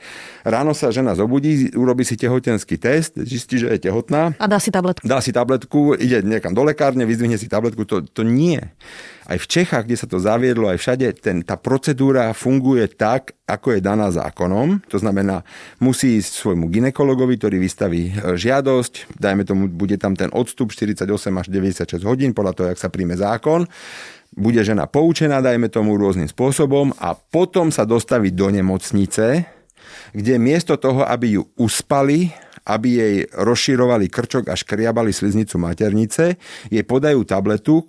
ráno 0.41 0.73
sa 0.73 0.89
žena 0.89 1.13
zobudí, 1.13 1.69
urobí 1.77 2.01
si 2.01 2.17
tehotenský 2.17 2.81
test, 2.81 3.21
zistí, 3.21 3.61
že 3.61 3.69
je 3.77 3.89
tehotná. 3.89 4.33
A 4.41 4.45
dá 4.49 4.57
si 4.57 4.73
tabletku. 4.73 5.05
Dá 5.05 5.21
si 5.21 5.29
tabletku, 5.29 5.93
ide 5.93 6.25
niekam 6.25 6.57
do 6.57 6.65
lekárne, 6.65 7.05
vyzvihne 7.05 7.37
si 7.37 7.45
tabletku. 7.45 7.85
To, 7.85 8.01
to 8.01 8.25
nie. 8.25 8.57
Aj 9.27 9.37
v 9.37 9.45
Čechách, 9.45 9.85
kde 9.85 9.99
sa 9.99 10.07
to 10.07 10.17
zaviedlo, 10.17 10.71
aj 10.71 10.79
všade, 10.79 11.07
ten, 11.19 11.43
tá 11.43 11.59
procedúra 11.59 12.31
funguje 12.31 12.87
tak, 12.87 13.35
ako 13.43 13.75
je 13.75 13.79
daná 13.83 14.07
zákonom. 14.07 14.87
To 14.87 14.97
znamená, 14.97 15.43
musí 15.83 16.17
ísť 16.17 16.47
svojmu 16.47 16.71
ginekologovi, 16.71 17.35
ktorý 17.35 17.59
vystaví 17.59 18.15
e, 18.15 18.39
žiadosť, 18.39 19.19
dajme 19.19 19.43
tomu, 19.43 19.67
bude 19.67 19.99
tam 19.99 20.15
ten 20.15 20.31
odstup 20.31 20.71
48 20.71 21.11
až 21.11 21.47
96 21.51 22.07
hodín, 22.07 22.31
podľa 22.31 22.53
toho, 22.55 22.67
jak 22.71 22.79
sa 22.79 22.87
príjme 22.87 23.19
zákon 23.19 23.67
bude 24.33 24.59
žena 24.65 24.89
poučená, 24.89 25.39
dajme 25.39 25.71
tomu 25.71 25.95
rôznym 25.95 26.27
spôsobom 26.27 26.91
a 26.99 27.15
potom 27.15 27.71
sa 27.71 27.87
dostaví 27.87 28.33
do 28.33 28.51
nemocnice, 28.51 29.47
kde 30.11 30.33
miesto 30.41 30.75
toho, 30.77 31.05
aby 31.05 31.39
ju 31.39 31.43
uspali, 31.57 32.31
aby 32.67 32.87
jej 32.99 33.15
rozširovali 33.31 34.11
krčok 34.11 34.51
a 34.51 34.59
škriabali 34.59 35.15
sliznicu 35.15 35.55
maternice, 35.61 36.35
jej 36.67 36.83
podajú 36.83 37.23
tabletu 37.23 37.87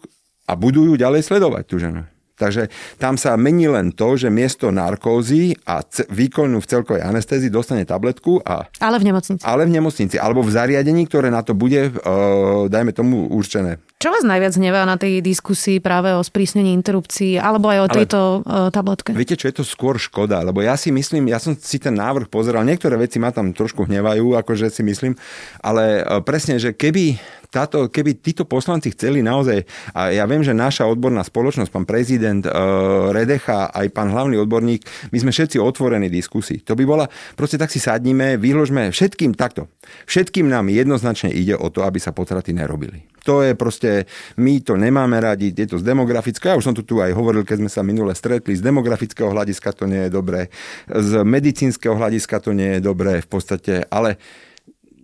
a 0.49 0.55
budú 0.55 0.87
ju 0.89 0.95
ďalej 0.95 1.27
sledovať 1.27 1.65
tú 1.67 1.77
ženu. 1.83 2.03
Takže 2.39 2.71
tam 3.03 3.19
sa 3.19 3.35
mení 3.35 3.67
len 3.67 3.91
to, 3.91 4.15
že 4.15 4.31
miesto 4.31 4.71
narkózy 4.71 5.59
a 5.67 5.83
c- 5.83 6.07
výkonu 6.07 6.63
v 6.63 6.71
celkovej 6.71 7.03
anestézii 7.03 7.51
dostane 7.51 7.83
tabletku. 7.83 8.39
A, 8.47 8.71
ale 8.79 9.03
v 9.03 9.11
nemocnici. 9.11 9.43
Ale 9.43 9.67
v 9.67 9.75
nemocnici. 9.75 10.17
Alebo 10.23 10.47
v 10.47 10.55
zariadení, 10.55 11.11
ktoré 11.11 11.35
na 11.35 11.43
to 11.43 11.59
bude, 11.59 11.91
uh, 11.91 12.71
dajme 12.71 12.95
tomu, 12.95 13.27
určené. 13.27 13.83
Čo 13.99 14.15
vás 14.15 14.23
najviac 14.23 14.55
hnevá 14.55 14.87
na 14.87 14.95
tej 14.95 15.19
diskusii 15.19 15.83
práve 15.83 16.15
o 16.15 16.23
sprísnení 16.23 16.71
interrupcií 16.71 17.35
alebo 17.35 17.67
aj 17.67 17.79
o 17.83 17.89
ale, 17.91 17.97
tejto 17.99 18.19
uh, 18.47 18.71
tabletke? 18.71 19.11
Viete, 19.11 19.35
čo 19.35 19.51
je 19.51 19.59
to 19.59 19.67
skôr 19.67 19.99
škoda, 19.99 20.39
lebo 20.47 20.63
ja 20.63 20.79
si 20.79 20.95
myslím, 20.95 21.27
ja 21.35 21.43
som 21.43 21.59
si 21.59 21.83
ten 21.83 21.99
návrh 21.99 22.31
pozeral, 22.31 22.63
niektoré 22.63 22.95
veci 22.95 23.19
ma 23.19 23.35
tam 23.35 23.51
trošku 23.51 23.91
hnevajú, 23.91 24.39
akože 24.39 24.71
si 24.71 24.87
myslím, 24.87 25.19
ale 25.67 26.07
uh, 26.07 26.23
presne, 26.23 26.63
že 26.63 26.79
keby 26.79 27.19
táto, 27.51 27.91
keby 27.91 28.23
títo 28.23 28.47
poslanci 28.47 28.95
chceli 28.95 29.19
naozaj, 29.19 29.67
a 29.91 30.15
ja 30.15 30.31
viem, 30.31 30.47
že 30.47 30.55
naša 30.55 30.87
odborná 30.87 31.27
spoločnosť, 31.27 31.71
pán 31.75 31.83
prezident 31.83 32.47
uh, 32.47 33.11
Redecha, 33.11 33.75
aj 33.75 33.91
pán 33.91 34.15
hlavný 34.15 34.39
odborník, 34.39 35.11
my 35.11 35.19
sme 35.27 35.35
všetci 35.35 35.59
otvorení 35.59 36.07
diskusii. 36.07 36.63
To 36.71 36.79
by 36.79 36.87
bola, 36.87 37.11
proste 37.35 37.59
tak 37.59 37.75
si 37.75 37.83
sadníme, 37.83 38.39
vyložme 38.39 38.95
všetkým 38.95 39.35
takto. 39.35 39.67
Všetkým 40.07 40.47
nám 40.47 40.71
jednoznačne 40.71 41.35
ide 41.35 41.59
o 41.59 41.67
to, 41.67 41.83
aby 41.83 41.99
sa 41.99 42.15
potraty 42.15 42.55
nerobili. 42.55 43.18
To 43.29 43.45
je 43.45 43.53
proste, 43.53 44.09
my 44.41 44.65
to 44.65 44.81
nemáme 44.81 45.21
radi, 45.21 45.53
je 45.53 45.69
to 45.69 45.77
z 45.77 45.85
demografického, 45.85 46.57
ja 46.57 46.59
už 46.59 46.73
som 46.73 46.77
tu, 46.77 46.81
tu 46.81 47.05
aj 47.05 47.13
hovoril, 47.13 47.45
keď 47.45 47.61
sme 47.61 47.69
sa 47.69 47.85
minule 47.85 48.17
stretli, 48.17 48.57
z 48.57 48.65
demografického 48.65 49.29
hľadiska 49.29 49.77
to 49.77 49.85
nie 49.85 50.09
je 50.09 50.11
dobré, 50.11 50.49
z 50.89 51.21
medicínskeho 51.29 51.93
hľadiska 51.93 52.41
to 52.41 52.57
nie 52.57 52.79
je 52.79 52.81
dobré 52.81 53.21
v 53.21 53.29
podstate, 53.29 53.85
ale 53.93 54.17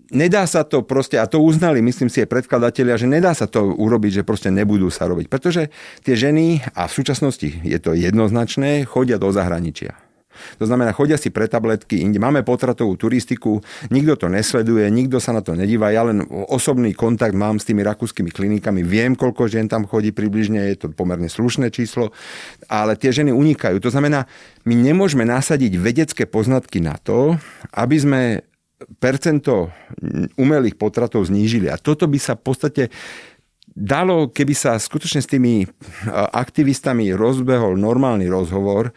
nedá 0.09 0.49
sa 0.49 0.65
to 0.65 0.81
proste, 0.81 1.21
a 1.21 1.29
to 1.29 1.43
uznali, 1.43 1.85
myslím 1.85 2.09
si, 2.09 2.25
aj 2.25 2.33
predkladatelia, 2.33 2.97
že 2.97 3.11
nedá 3.11 3.37
sa 3.37 3.45
to 3.45 3.77
urobiť, 3.77 4.23
že 4.23 4.27
proste 4.27 4.49
nebudú 4.49 4.89
sa 4.89 5.05
robiť. 5.11 5.27
Pretože 5.29 5.69
tie 6.07 6.15
ženy, 6.17 6.65
a 6.73 6.87
v 6.89 6.97
súčasnosti 6.97 7.61
je 7.61 7.79
to 7.83 7.93
jednoznačné, 7.93 8.89
chodia 8.89 9.21
do 9.21 9.29
zahraničia. 9.35 10.04
To 10.59 10.65
znamená, 10.65 10.95
chodia 10.95 11.19
si 11.19 11.31
pre 11.31 11.51
tabletky 11.51 12.03
inde. 12.03 12.23
Máme 12.23 12.47
potratovú 12.47 12.95
turistiku, 12.95 13.61
nikto 13.91 14.15
to 14.15 14.27
nesleduje, 14.31 14.87
nikto 14.91 15.19
sa 15.19 15.35
na 15.35 15.43
to 15.43 15.57
nedíva. 15.57 15.95
Ja 15.95 16.07
len 16.07 16.23
osobný 16.31 16.95
kontakt 16.95 17.35
mám 17.35 17.59
s 17.59 17.69
tými 17.69 17.83
rakúskymi 17.83 18.31
klinikami, 18.31 18.87
viem, 18.87 19.15
koľko 19.19 19.51
žien 19.51 19.67
tam 19.71 19.85
chodí 19.85 20.15
približne, 20.15 20.61
je 20.75 20.77
to 20.77 20.87
pomerne 20.95 21.27
slušné 21.29 21.71
číslo, 21.75 22.15
ale 22.71 22.95
tie 22.95 23.11
ženy 23.11 23.35
unikajú. 23.35 23.79
To 23.83 23.91
znamená, 23.91 24.27
my 24.65 24.75
nemôžeme 24.75 25.27
nasadiť 25.27 25.73
vedecké 25.77 26.25
poznatky 26.25 26.81
na 26.81 26.97
to, 26.97 27.37
aby 27.75 27.97
sme 27.99 28.21
percento 29.01 29.73
umelých 30.37 30.77
potratov 30.77 31.25
znížili. 31.29 31.73
A 31.73 31.81
toto 31.81 32.05
by 32.05 32.19
sa 32.21 32.37
v 32.37 32.43
podstate 32.43 32.83
dalo, 33.75 34.31
keby 34.31 34.55
sa 34.55 34.79
skutočne 34.79 35.19
s 35.19 35.31
tými 35.31 35.67
aktivistami 36.15 37.11
rozbehol 37.11 37.75
normálny 37.75 38.31
rozhovor 38.31 38.95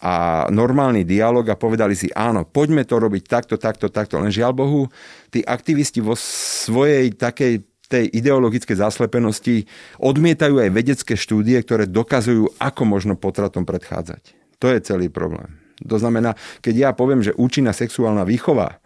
a 0.00 0.48
normálny 0.48 1.04
dialog 1.04 1.44
a 1.52 1.60
povedali 1.60 1.92
si, 1.92 2.08
áno, 2.16 2.48
poďme 2.48 2.88
to 2.88 2.96
robiť 2.96 3.24
takto, 3.28 3.60
takto, 3.60 3.92
takto. 3.92 4.16
Len 4.16 4.32
žiaľ 4.32 4.56
Bohu, 4.56 4.82
tí 5.28 5.44
aktivisti 5.44 6.00
vo 6.00 6.16
svojej 6.16 7.12
takej 7.12 7.68
tej 7.90 8.06
ideologickej 8.06 8.78
zaslepenosti 8.78 9.66
odmietajú 9.98 10.62
aj 10.62 10.70
vedecké 10.70 11.18
štúdie, 11.18 11.58
ktoré 11.60 11.90
dokazujú, 11.90 12.54
ako 12.62 12.82
možno 12.86 13.18
potratom 13.18 13.66
predchádzať. 13.66 14.38
To 14.62 14.70
je 14.70 14.78
celý 14.78 15.10
problém. 15.10 15.58
To 15.82 15.98
znamená, 15.98 16.38
keď 16.62 16.74
ja 16.76 16.90
poviem, 16.94 17.24
že 17.24 17.34
účinná 17.34 17.74
sexuálna 17.74 18.22
výchova 18.22 18.78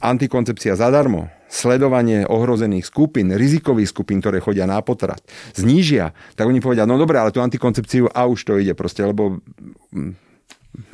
antikoncepcia 0.00 0.80
zadarmo, 0.80 1.28
sledovanie 1.50 2.22
ohrozených 2.24 2.86
skupín, 2.86 3.34
rizikových 3.34 3.90
skupín, 3.90 4.22
ktoré 4.22 4.38
chodia 4.38 4.70
na 4.70 4.78
potrat, 4.80 5.20
znížia, 5.58 6.14
tak 6.38 6.46
oni 6.46 6.62
povedia, 6.62 6.86
no 6.86 6.94
dobre, 6.94 7.18
ale 7.18 7.34
tú 7.34 7.42
antikoncepciu 7.42 8.06
a 8.06 8.24
už 8.30 8.46
to 8.46 8.52
ide 8.62 8.72
proste, 8.78 9.02
lebo 9.02 9.42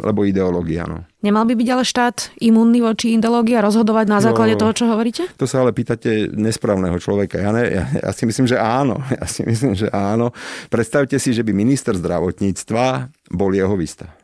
lebo 0.00 0.24
ideológia. 0.24 0.88
No. 0.88 1.04
Nemal 1.20 1.44
by 1.44 1.52
byť 1.52 1.68
ale 1.68 1.84
štát 1.84 2.16
imúnny 2.40 2.80
voči 2.80 3.12
ideológii 3.12 3.60
a 3.60 3.64
rozhodovať 3.64 4.06
na 4.08 4.18
základe 4.24 4.56
no, 4.56 4.60
toho, 4.64 4.72
čo 4.72 4.84
hovoríte? 4.88 5.28
To 5.36 5.44
sa 5.44 5.60
ale 5.60 5.76
pýtate 5.76 6.32
nesprávneho 6.32 6.96
človeka. 6.96 7.36
Ja, 7.36 7.52
ne, 7.52 7.64
ja, 7.68 7.84
ja 7.84 8.10
si 8.16 8.24
myslím, 8.24 8.48
že 8.48 8.56
áno. 8.56 8.96
Ja 9.12 9.28
si 9.28 9.44
myslím, 9.44 9.76
že 9.76 9.92
áno. 9.92 10.32
Predstavte 10.72 11.20
si, 11.20 11.36
že 11.36 11.44
by 11.44 11.52
minister 11.52 11.92
zdravotníctva 11.92 13.12
bol 13.32 13.52
jeho 13.52 13.76
vista 13.76 14.15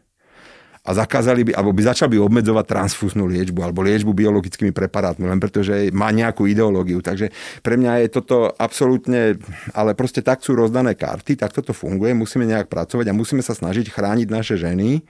a 0.82 0.90
zakázali 0.98 1.46
by, 1.46 1.52
alebo 1.54 1.70
by 1.70 1.82
začali 1.94 2.18
by 2.18 2.18
obmedzovať 2.26 2.66
transfúznú 2.66 3.30
liečbu 3.30 3.62
alebo 3.62 3.86
liečbu 3.86 4.10
biologickými 4.10 4.74
preparátmi, 4.74 5.30
len 5.30 5.38
pretože 5.38 5.94
má 5.94 6.10
nejakú 6.10 6.50
ideológiu. 6.50 6.98
Takže 6.98 7.30
pre 7.62 7.78
mňa 7.78 8.02
je 8.02 8.08
toto 8.10 8.50
absolútne, 8.58 9.38
ale 9.78 9.94
proste 9.94 10.26
tak 10.26 10.42
sú 10.42 10.58
rozdané 10.58 10.98
karty, 10.98 11.38
tak 11.38 11.54
toto 11.54 11.70
funguje, 11.70 12.18
musíme 12.18 12.42
nejak 12.50 12.66
pracovať 12.66 13.06
a 13.06 13.14
musíme 13.14 13.46
sa 13.46 13.54
snažiť 13.54 13.94
chrániť 13.94 14.26
naše 14.26 14.58
ženy 14.58 15.06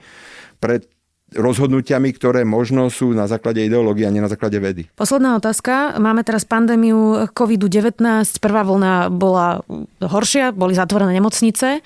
pred 0.61 0.85
rozhodnutiami, 1.33 2.13
ktoré 2.13 2.45
možno 2.45 2.93
sú 2.93 3.09
na 3.17 3.25
základe 3.25 3.65
ideológie 3.65 4.05
a 4.05 4.13
nie 4.13 4.21
na 4.21 4.29
základe 4.29 4.61
vedy. 4.61 4.85
Posledná 4.93 5.41
otázka. 5.41 5.97
Máme 5.97 6.21
teraz 6.21 6.45
pandémiu 6.45 7.25
COVID-19. 7.33 7.97
Prvá 8.37 8.61
vlna 8.61 9.09
bola 9.09 9.65
horšia, 9.97 10.53
boli 10.53 10.77
zatvorené 10.77 11.17
nemocnice. 11.17 11.81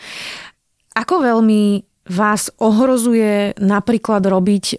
Ako 0.99 1.23
veľmi 1.23 1.86
vás 2.07 2.49
ohrozuje 2.57 3.55
napríklad 3.59 4.23
robiť 4.23 4.65
e, 4.71 4.75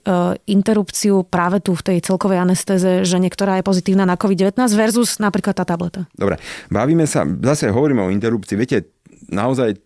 interrupciu 0.51 1.23
práve 1.25 1.61
tu 1.61 1.77
v 1.77 1.85
tej 1.85 1.99
celkovej 2.05 2.43
anestéze, 2.43 3.05
že 3.05 3.17
niektorá 3.21 3.61
je 3.61 3.67
pozitívna 3.67 4.09
na 4.09 4.17
COVID-19 4.17 4.59
versus 4.75 5.21
napríklad 5.21 5.57
tá 5.57 5.65
tableta? 5.69 6.09
Dobre, 6.17 6.41
bavíme 6.73 7.05
sa, 7.05 7.25
zase 7.25 7.69
hovoríme 7.69 8.05
o 8.05 8.13
interrupcii. 8.13 8.57
Viete, 8.57 8.98
naozaj, 9.29 9.77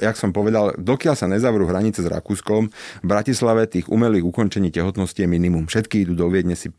jak 0.00 0.16
som 0.16 0.32
povedal, 0.32 0.72
dokiaľ 0.80 1.14
sa 1.14 1.28
nezavrú 1.28 1.68
hranice 1.68 2.00
s 2.00 2.08
Rakúskom, 2.08 2.72
v 3.02 3.06
Bratislave 3.06 3.68
tých 3.68 3.86
umelých 3.92 4.24
ukončení 4.24 4.72
tehotnosti 4.72 5.16
je 5.16 5.28
minimum. 5.28 5.68
Všetky 5.68 6.08
idú 6.08 6.16
do 6.16 6.26
Viedne 6.32 6.56
si 6.56 6.72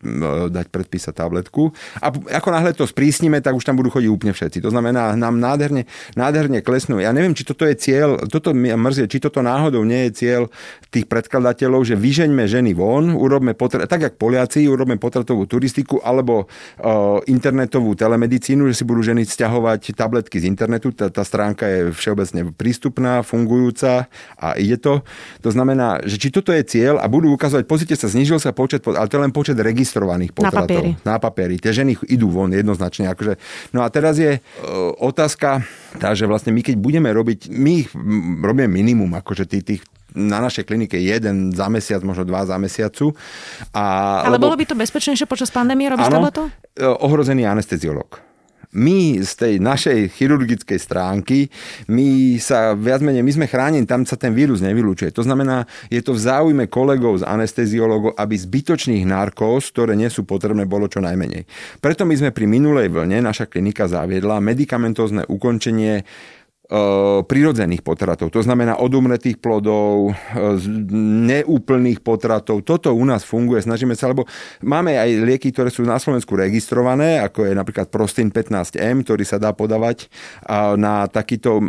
dať 0.50 0.66
predpísať 0.68 1.14
tabletku. 1.14 1.70
A 2.02 2.10
ako 2.12 2.48
náhle 2.50 2.74
to 2.74 2.84
sprísnime, 2.84 3.38
tak 3.38 3.54
už 3.54 3.64
tam 3.64 3.78
budú 3.78 3.94
chodiť 3.94 4.10
úplne 4.10 4.34
všetci. 4.34 4.58
To 4.62 4.70
znamená, 4.74 5.14
nám 5.14 5.38
nádherne, 5.38 5.86
nádherne 6.18 6.60
klesnú. 6.60 6.98
Ja 6.98 7.14
neviem, 7.14 7.32
či 7.32 7.46
toto 7.46 7.64
je 7.64 7.78
cieľ, 7.78 8.18
toto 8.26 8.50
mi 8.52 8.74
mrzie, 8.74 9.06
či 9.06 9.22
toto 9.22 9.40
náhodou 9.40 9.86
nie 9.86 10.10
je 10.10 10.26
cieľ 10.26 10.42
tých 10.90 11.06
predkladateľov, 11.06 11.86
že 11.86 11.94
vyžeňme 11.94 12.44
ženy 12.50 12.74
von, 12.74 13.14
urobme 13.14 13.54
potrat, 13.54 13.86
tak 13.86 14.04
jak 14.04 14.18
Poliaci, 14.18 14.66
urobme 14.66 14.98
potratovú 14.98 15.46
turistiku 15.46 16.02
alebo 16.02 16.48
uh, 16.48 17.20
internetovú 17.30 17.94
telemedicínu, 17.94 18.66
že 18.72 18.82
si 18.82 18.84
budú 18.84 19.06
ženy 19.06 19.22
stiahovať 19.22 19.94
tabletky 19.94 20.42
z 20.42 20.50
internetu. 20.50 20.90
Tá, 20.90 21.12
tá 21.12 21.22
stránka 21.22 21.68
je 21.68 21.92
všeobecne 22.08 22.56
prístupná, 22.56 23.20
fungujúca 23.20 24.08
a 24.40 24.56
ide 24.56 24.80
to. 24.80 25.04
To 25.44 25.50
znamená, 25.52 26.00
že 26.08 26.16
či 26.16 26.32
toto 26.32 26.56
je 26.56 26.64
cieľ 26.64 26.96
a 26.96 27.04
budú 27.04 27.28
ukazovať, 27.36 27.68
pozrite 27.68 27.92
sa, 28.00 28.08
znižil 28.08 28.40
sa 28.40 28.56
počet, 28.56 28.80
ale 28.88 29.04
to 29.12 29.20
je 29.20 29.24
len 29.28 29.34
počet 29.36 29.60
registrovaných 29.60 30.32
potratov. 30.32 30.64
Na 30.64 30.64
papieri. 30.64 30.90
Na 31.04 31.16
papieri. 31.20 31.54
Tie 31.60 31.76
ženy 31.76 32.00
idú 32.08 32.32
von 32.32 32.48
jednoznačne. 32.48 33.12
Akože. 33.12 33.36
No 33.76 33.84
a 33.84 33.92
teraz 33.92 34.16
je 34.16 34.40
e, 34.40 34.40
otázka 34.96 35.60
tá, 36.00 36.16
že 36.16 36.24
vlastne 36.24 36.56
my 36.56 36.64
keď 36.64 36.80
budeme 36.80 37.12
robiť, 37.12 37.52
my 37.52 37.72
ich 37.84 37.92
robíme 38.40 38.72
minimum, 38.72 39.12
akože 39.20 39.44
tých, 39.44 39.64
tých 39.68 39.82
na 40.16 40.40
našej 40.40 40.64
klinike 40.64 40.96
jeden 40.96 41.52
za 41.52 41.68
mesiac, 41.68 42.00
možno 42.00 42.24
dva 42.24 42.48
za 42.48 42.56
mesiacu. 42.56 43.12
A, 43.76 44.24
Ale 44.24 44.40
lebo, 44.40 44.48
bolo 44.48 44.56
by 44.56 44.64
to 44.64 44.74
bezpečnejšie 44.74 45.28
počas 45.28 45.52
pandémie 45.52 45.92
robiť 45.92 46.08
to? 46.32 46.48
E, 46.80 46.84
ohrozený 46.88 47.44
anesteziolog 47.44 48.27
my 48.76 49.24
z 49.24 49.32
tej 49.32 49.54
našej 49.64 50.12
chirurgickej 50.12 50.76
stránky, 50.76 51.48
my 51.88 52.36
sa 52.36 52.76
viac 52.76 53.00
menej, 53.00 53.24
my 53.24 53.32
sme 53.32 53.46
chránení, 53.48 53.88
tam 53.88 54.04
sa 54.04 54.20
ten 54.20 54.36
vírus 54.36 54.60
nevylučuje. 54.60 55.08
To 55.16 55.24
znamená, 55.24 55.64
je 55.88 56.04
to 56.04 56.12
v 56.12 56.20
záujme 56.20 56.64
kolegov 56.68 57.24
z 57.24 57.24
anesteziológov, 57.24 58.12
aby 58.20 58.36
zbytočných 58.36 59.08
narkóz, 59.08 59.72
ktoré 59.72 59.96
nie 59.96 60.12
sú 60.12 60.28
potrebné, 60.28 60.68
bolo 60.68 60.84
čo 60.84 61.00
najmenej. 61.00 61.48
Preto 61.80 62.04
my 62.04 62.12
sme 62.12 62.30
pri 62.30 62.44
minulej 62.44 62.92
vlne, 62.92 63.24
naša 63.24 63.48
klinika 63.48 63.88
zaviedla 63.88 64.44
medikamentózne 64.44 65.24
ukončenie 65.24 66.04
prirodzených 67.24 67.80
potratov. 67.80 68.28
To 68.28 68.44
znamená 68.44 68.76
od 68.76 68.92
umretých 68.92 69.40
plodov, 69.40 70.12
neúplných 71.24 72.04
potratov. 72.04 72.60
Toto 72.60 72.92
u 72.92 73.04
nás 73.08 73.24
funguje, 73.24 73.64
snažíme 73.64 73.96
sa, 73.96 74.12
lebo 74.12 74.28
máme 74.60 75.00
aj 75.00 75.24
lieky, 75.24 75.48
ktoré 75.48 75.72
sú 75.72 75.88
na 75.88 75.96
Slovensku 75.96 76.36
registrované, 76.36 77.24
ako 77.24 77.48
je 77.48 77.56
napríklad 77.56 77.88
Prostin 77.88 78.28
15M, 78.28 79.00
ktorý 79.00 79.24
sa 79.24 79.40
dá 79.40 79.56
podávať 79.56 80.12
na 80.76 81.08
takýto 81.08 81.64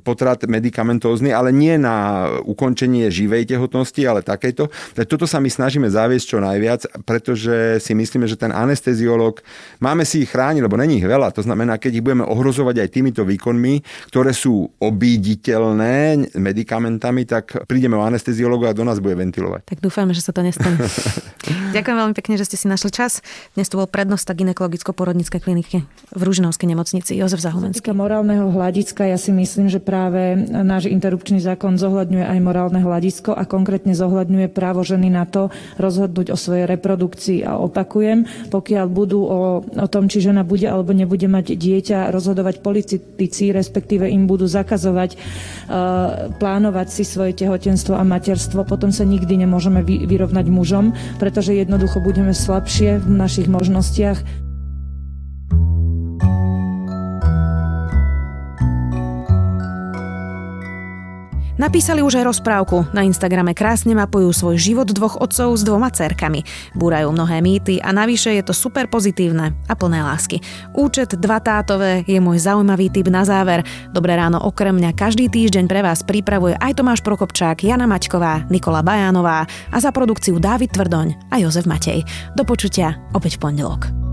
potrat 0.00 0.40
medikamentózny, 0.48 1.28
ale 1.28 1.52
nie 1.52 1.76
na 1.76 2.32
ukončenie 2.40 3.12
živej 3.12 3.52
tehotnosti, 3.52 4.00
ale 4.00 4.24
takéto. 4.24 4.72
Toto 4.96 5.28
sa 5.28 5.44
my 5.44 5.52
snažíme 5.52 5.92
zaviesť 5.92 6.24
čo 6.24 6.38
najviac, 6.40 7.04
pretože 7.04 7.84
si 7.84 7.92
myslíme, 7.92 8.24
že 8.24 8.40
ten 8.40 8.56
anesteziolog, 8.56 9.44
máme 9.76 10.08
si 10.08 10.24
ich 10.24 10.32
chrániť, 10.32 10.64
lebo 10.64 10.80
není 10.80 11.04
ich 11.04 11.08
veľa. 11.08 11.36
To 11.36 11.44
znamená, 11.44 11.76
keď 11.76 12.00
ich 12.00 12.04
budeme 12.04 12.24
ohrozovať 12.24 12.80
aj 12.80 12.88
týmito 12.96 13.28
výkonmi, 13.28 14.08
ktoré 14.08 14.32
sú 14.38 14.70
obíditeľné 14.78 16.30
medikamentami, 16.38 17.26
tak 17.26 17.66
prídeme 17.66 17.98
o 17.98 18.06
anesteziologu 18.06 18.70
a 18.70 18.76
do 18.76 18.86
nás 18.86 19.02
bude 19.02 19.18
ventilovať. 19.18 19.66
Tak 19.66 19.82
dúfajme, 19.82 20.14
že 20.14 20.22
sa 20.22 20.30
to 20.30 20.46
nestane. 20.46 20.78
Ďakujem 21.74 21.96
veľmi 21.98 22.14
pekne, 22.14 22.38
že 22.38 22.46
ste 22.46 22.54
si 22.54 22.70
našli 22.70 22.94
čas. 22.94 23.18
Dnes 23.58 23.66
tu 23.66 23.74
bol 23.74 23.90
prednosta 23.90 24.30
ginekologicko-porodníckej 24.38 25.40
kliniky 25.42 25.82
v 26.14 26.20
Ružinovskej 26.22 26.70
nemocnici 26.70 27.18
Jozef 27.18 27.42
Zahumenský. 27.42 27.82
Z 27.82 27.96
morálneho 27.98 28.54
hľadiska 28.54 29.10
ja 29.10 29.18
si 29.18 29.34
myslím, 29.34 29.66
že 29.66 29.82
práve 29.82 30.38
náš 30.46 30.86
interrupčný 30.86 31.42
zákon 31.42 31.74
zohľadňuje 31.74 32.22
aj 32.22 32.38
morálne 32.38 32.78
hľadisko 32.78 33.34
a 33.34 33.42
konkrétne 33.42 33.96
zohľadňuje 33.96 34.46
právo 34.54 34.86
ženy 34.86 35.10
na 35.10 35.26
to 35.26 35.50
rozhodnúť 35.82 36.30
o 36.30 36.36
svojej 36.38 36.70
reprodukcii. 36.70 37.42
A 37.42 37.58
opakujem, 37.58 38.28
pokiaľ 38.52 38.86
budú 38.86 39.24
o, 39.26 39.64
o 39.64 39.86
tom, 39.90 40.06
či 40.06 40.22
žena 40.22 40.46
bude 40.46 40.68
alebo 40.68 40.94
nebude 40.94 41.26
mať 41.26 41.58
dieťa, 41.58 42.12
rozhodovať 42.14 42.60
politici, 42.62 43.50
respektíve 43.50 44.06
im 44.06 44.27
budú 44.28 44.44
zakazovať 44.44 45.16
uh, 45.16 46.28
plánovať 46.36 46.86
si 46.92 47.02
svoje 47.08 47.32
tehotenstvo 47.32 47.96
a 47.96 48.04
materstvo, 48.04 48.68
potom 48.68 48.92
sa 48.92 49.08
nikdy 49.08 49.48
nemôžeme 49.48 49.80
vyrovnať 49.82 50.46
mužom, 50.52 50.92
pretože 51.16 51.56
jednoducho 51.56 52.04
budeme 52.04 52.36
slabšie 52.36 53.00
v 53.00 53.08
našich 53.08 53.48
možnostiach. 53.48 54.47
Napísali 61.58 62.06
už 62.06 62.22
aj 62.22 62.24
rozprávku. 62.30 62.86
Na 62.94 63.02
Instagrame 63.02 63.50
krásne 63.50 63.90
mapujú 63.90 64.30
svoj 64.30 64.56
život 64.56 64.86
dvoch 64.86 65.18
otcov 65.18 65.58
s 65.58 65.66
dvoma 65.66 65.90
cerkami. 65.90 66.46
Búrajú 66.78 67.10
mnohé 67.10 67.42
mýty 67.42 67.82
a 67.82 67.90
navyše 67.90 68.30
je 68.38 68.46
to 68.46 68.54
super 68.54 68.86
pozitívne 68.86 69.58
a 69.66 69.74
plné 69.74 69.98
lásky. 70.06 70.38
Účet 70.78 71.18
dva 71.18 71.42
tátové 71.42 72.06
je 72.06 72.22
môj 72.22 72.46
zaujímavý 72.46 72.94
tip 72.94 73.10
na 73.10 73.26
záver. 73.26 73.66
Dobré 73.90 74.14
ráno 74.14 74.38
okrem 74.38 74.78
mňa 74.78 74.94
každý 74.94 75.26
týždeň 75.26 75.66
pre 75.66 75.82
vás 75.82 76.06
pripravuje 76.06 76.54
aj 76.62 76.78
Tomáš 76.78 77.02
Prokopčák, 77.02 77.66
Jana 77.66 77.90
Maťková, 77.90 78.46
Nikola 78.54 78.86
Bajánová 78.86 79.42
a 79.74 79.76
za 79.82 79.90
produkciu 79.90 80.38
Dávid 80.38 80.70
Tvrdoň 80.70 81.34
a 81.34 81.42
Jozef 81.42 81.66
Matej. 81.66 82.06
Do 82.38 82.46
počutia 82.46 83.02
opäť 83.10 83.42
v 83.42 83.50
pondelok. 83.50 84.07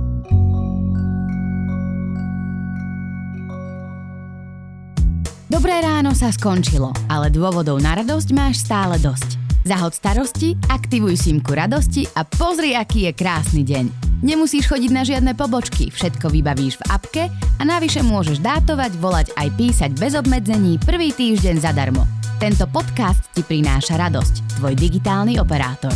Dobré 5.56 5.80
ráno 5.80 6.12
sa 6.12 6.36
skončilo, 6.36 6.92
ale 7.08 7.32
dôvodov 7.32 7.80
na 7.80 7.96
radosť 7.96 8.30
máš 8.36 8.68
stále 8.68 9.00
dosť. 9.00 9.40
Zahod 9.64 9.96
starosti, 9.96 10.60
aktivuj 10.68 11.16
símku 11.16 11.56
radosti 11.56 12.04
a 12.12 12.28
pozri, 12.28 12.76
aký 12.76 13.08
je 13.08 13.16
krásny 13.16 13.64
deň. 13.64 13.88
Nemusíš 14.20 14.68
chodiť 14.68 14.92
na 14.92 15.08
žiadne 15.08 15.32
pobočky, 15.32 15.96
všetko 15.96 16.28
vybavíš 16.28 16.76
v 16.76 16.84
apke 16.92 17.24
a 17.32 17.64
navyše 17.64 18.04
môžeš 18.04 18.44
dátovať, 18.44 19.00
volať 19.00 19.28
aj 19.40 19.48
písať 19.56 19.92
bez 19.96 20.20
obmedzení 20.20 20.76
prvý 20.84 21.16
týždeň 21.16 21.64
zadarmo. 21.64 22.04
Tento 22.36 22.68
podcast 22.68 23.24
ti 23.32 23.40
prináša 23.40 23.96
radosť, 23.96 24.60
tvoj 24.60 24.76
digitálny 24.76 25.40
operátor. 25.40 25.96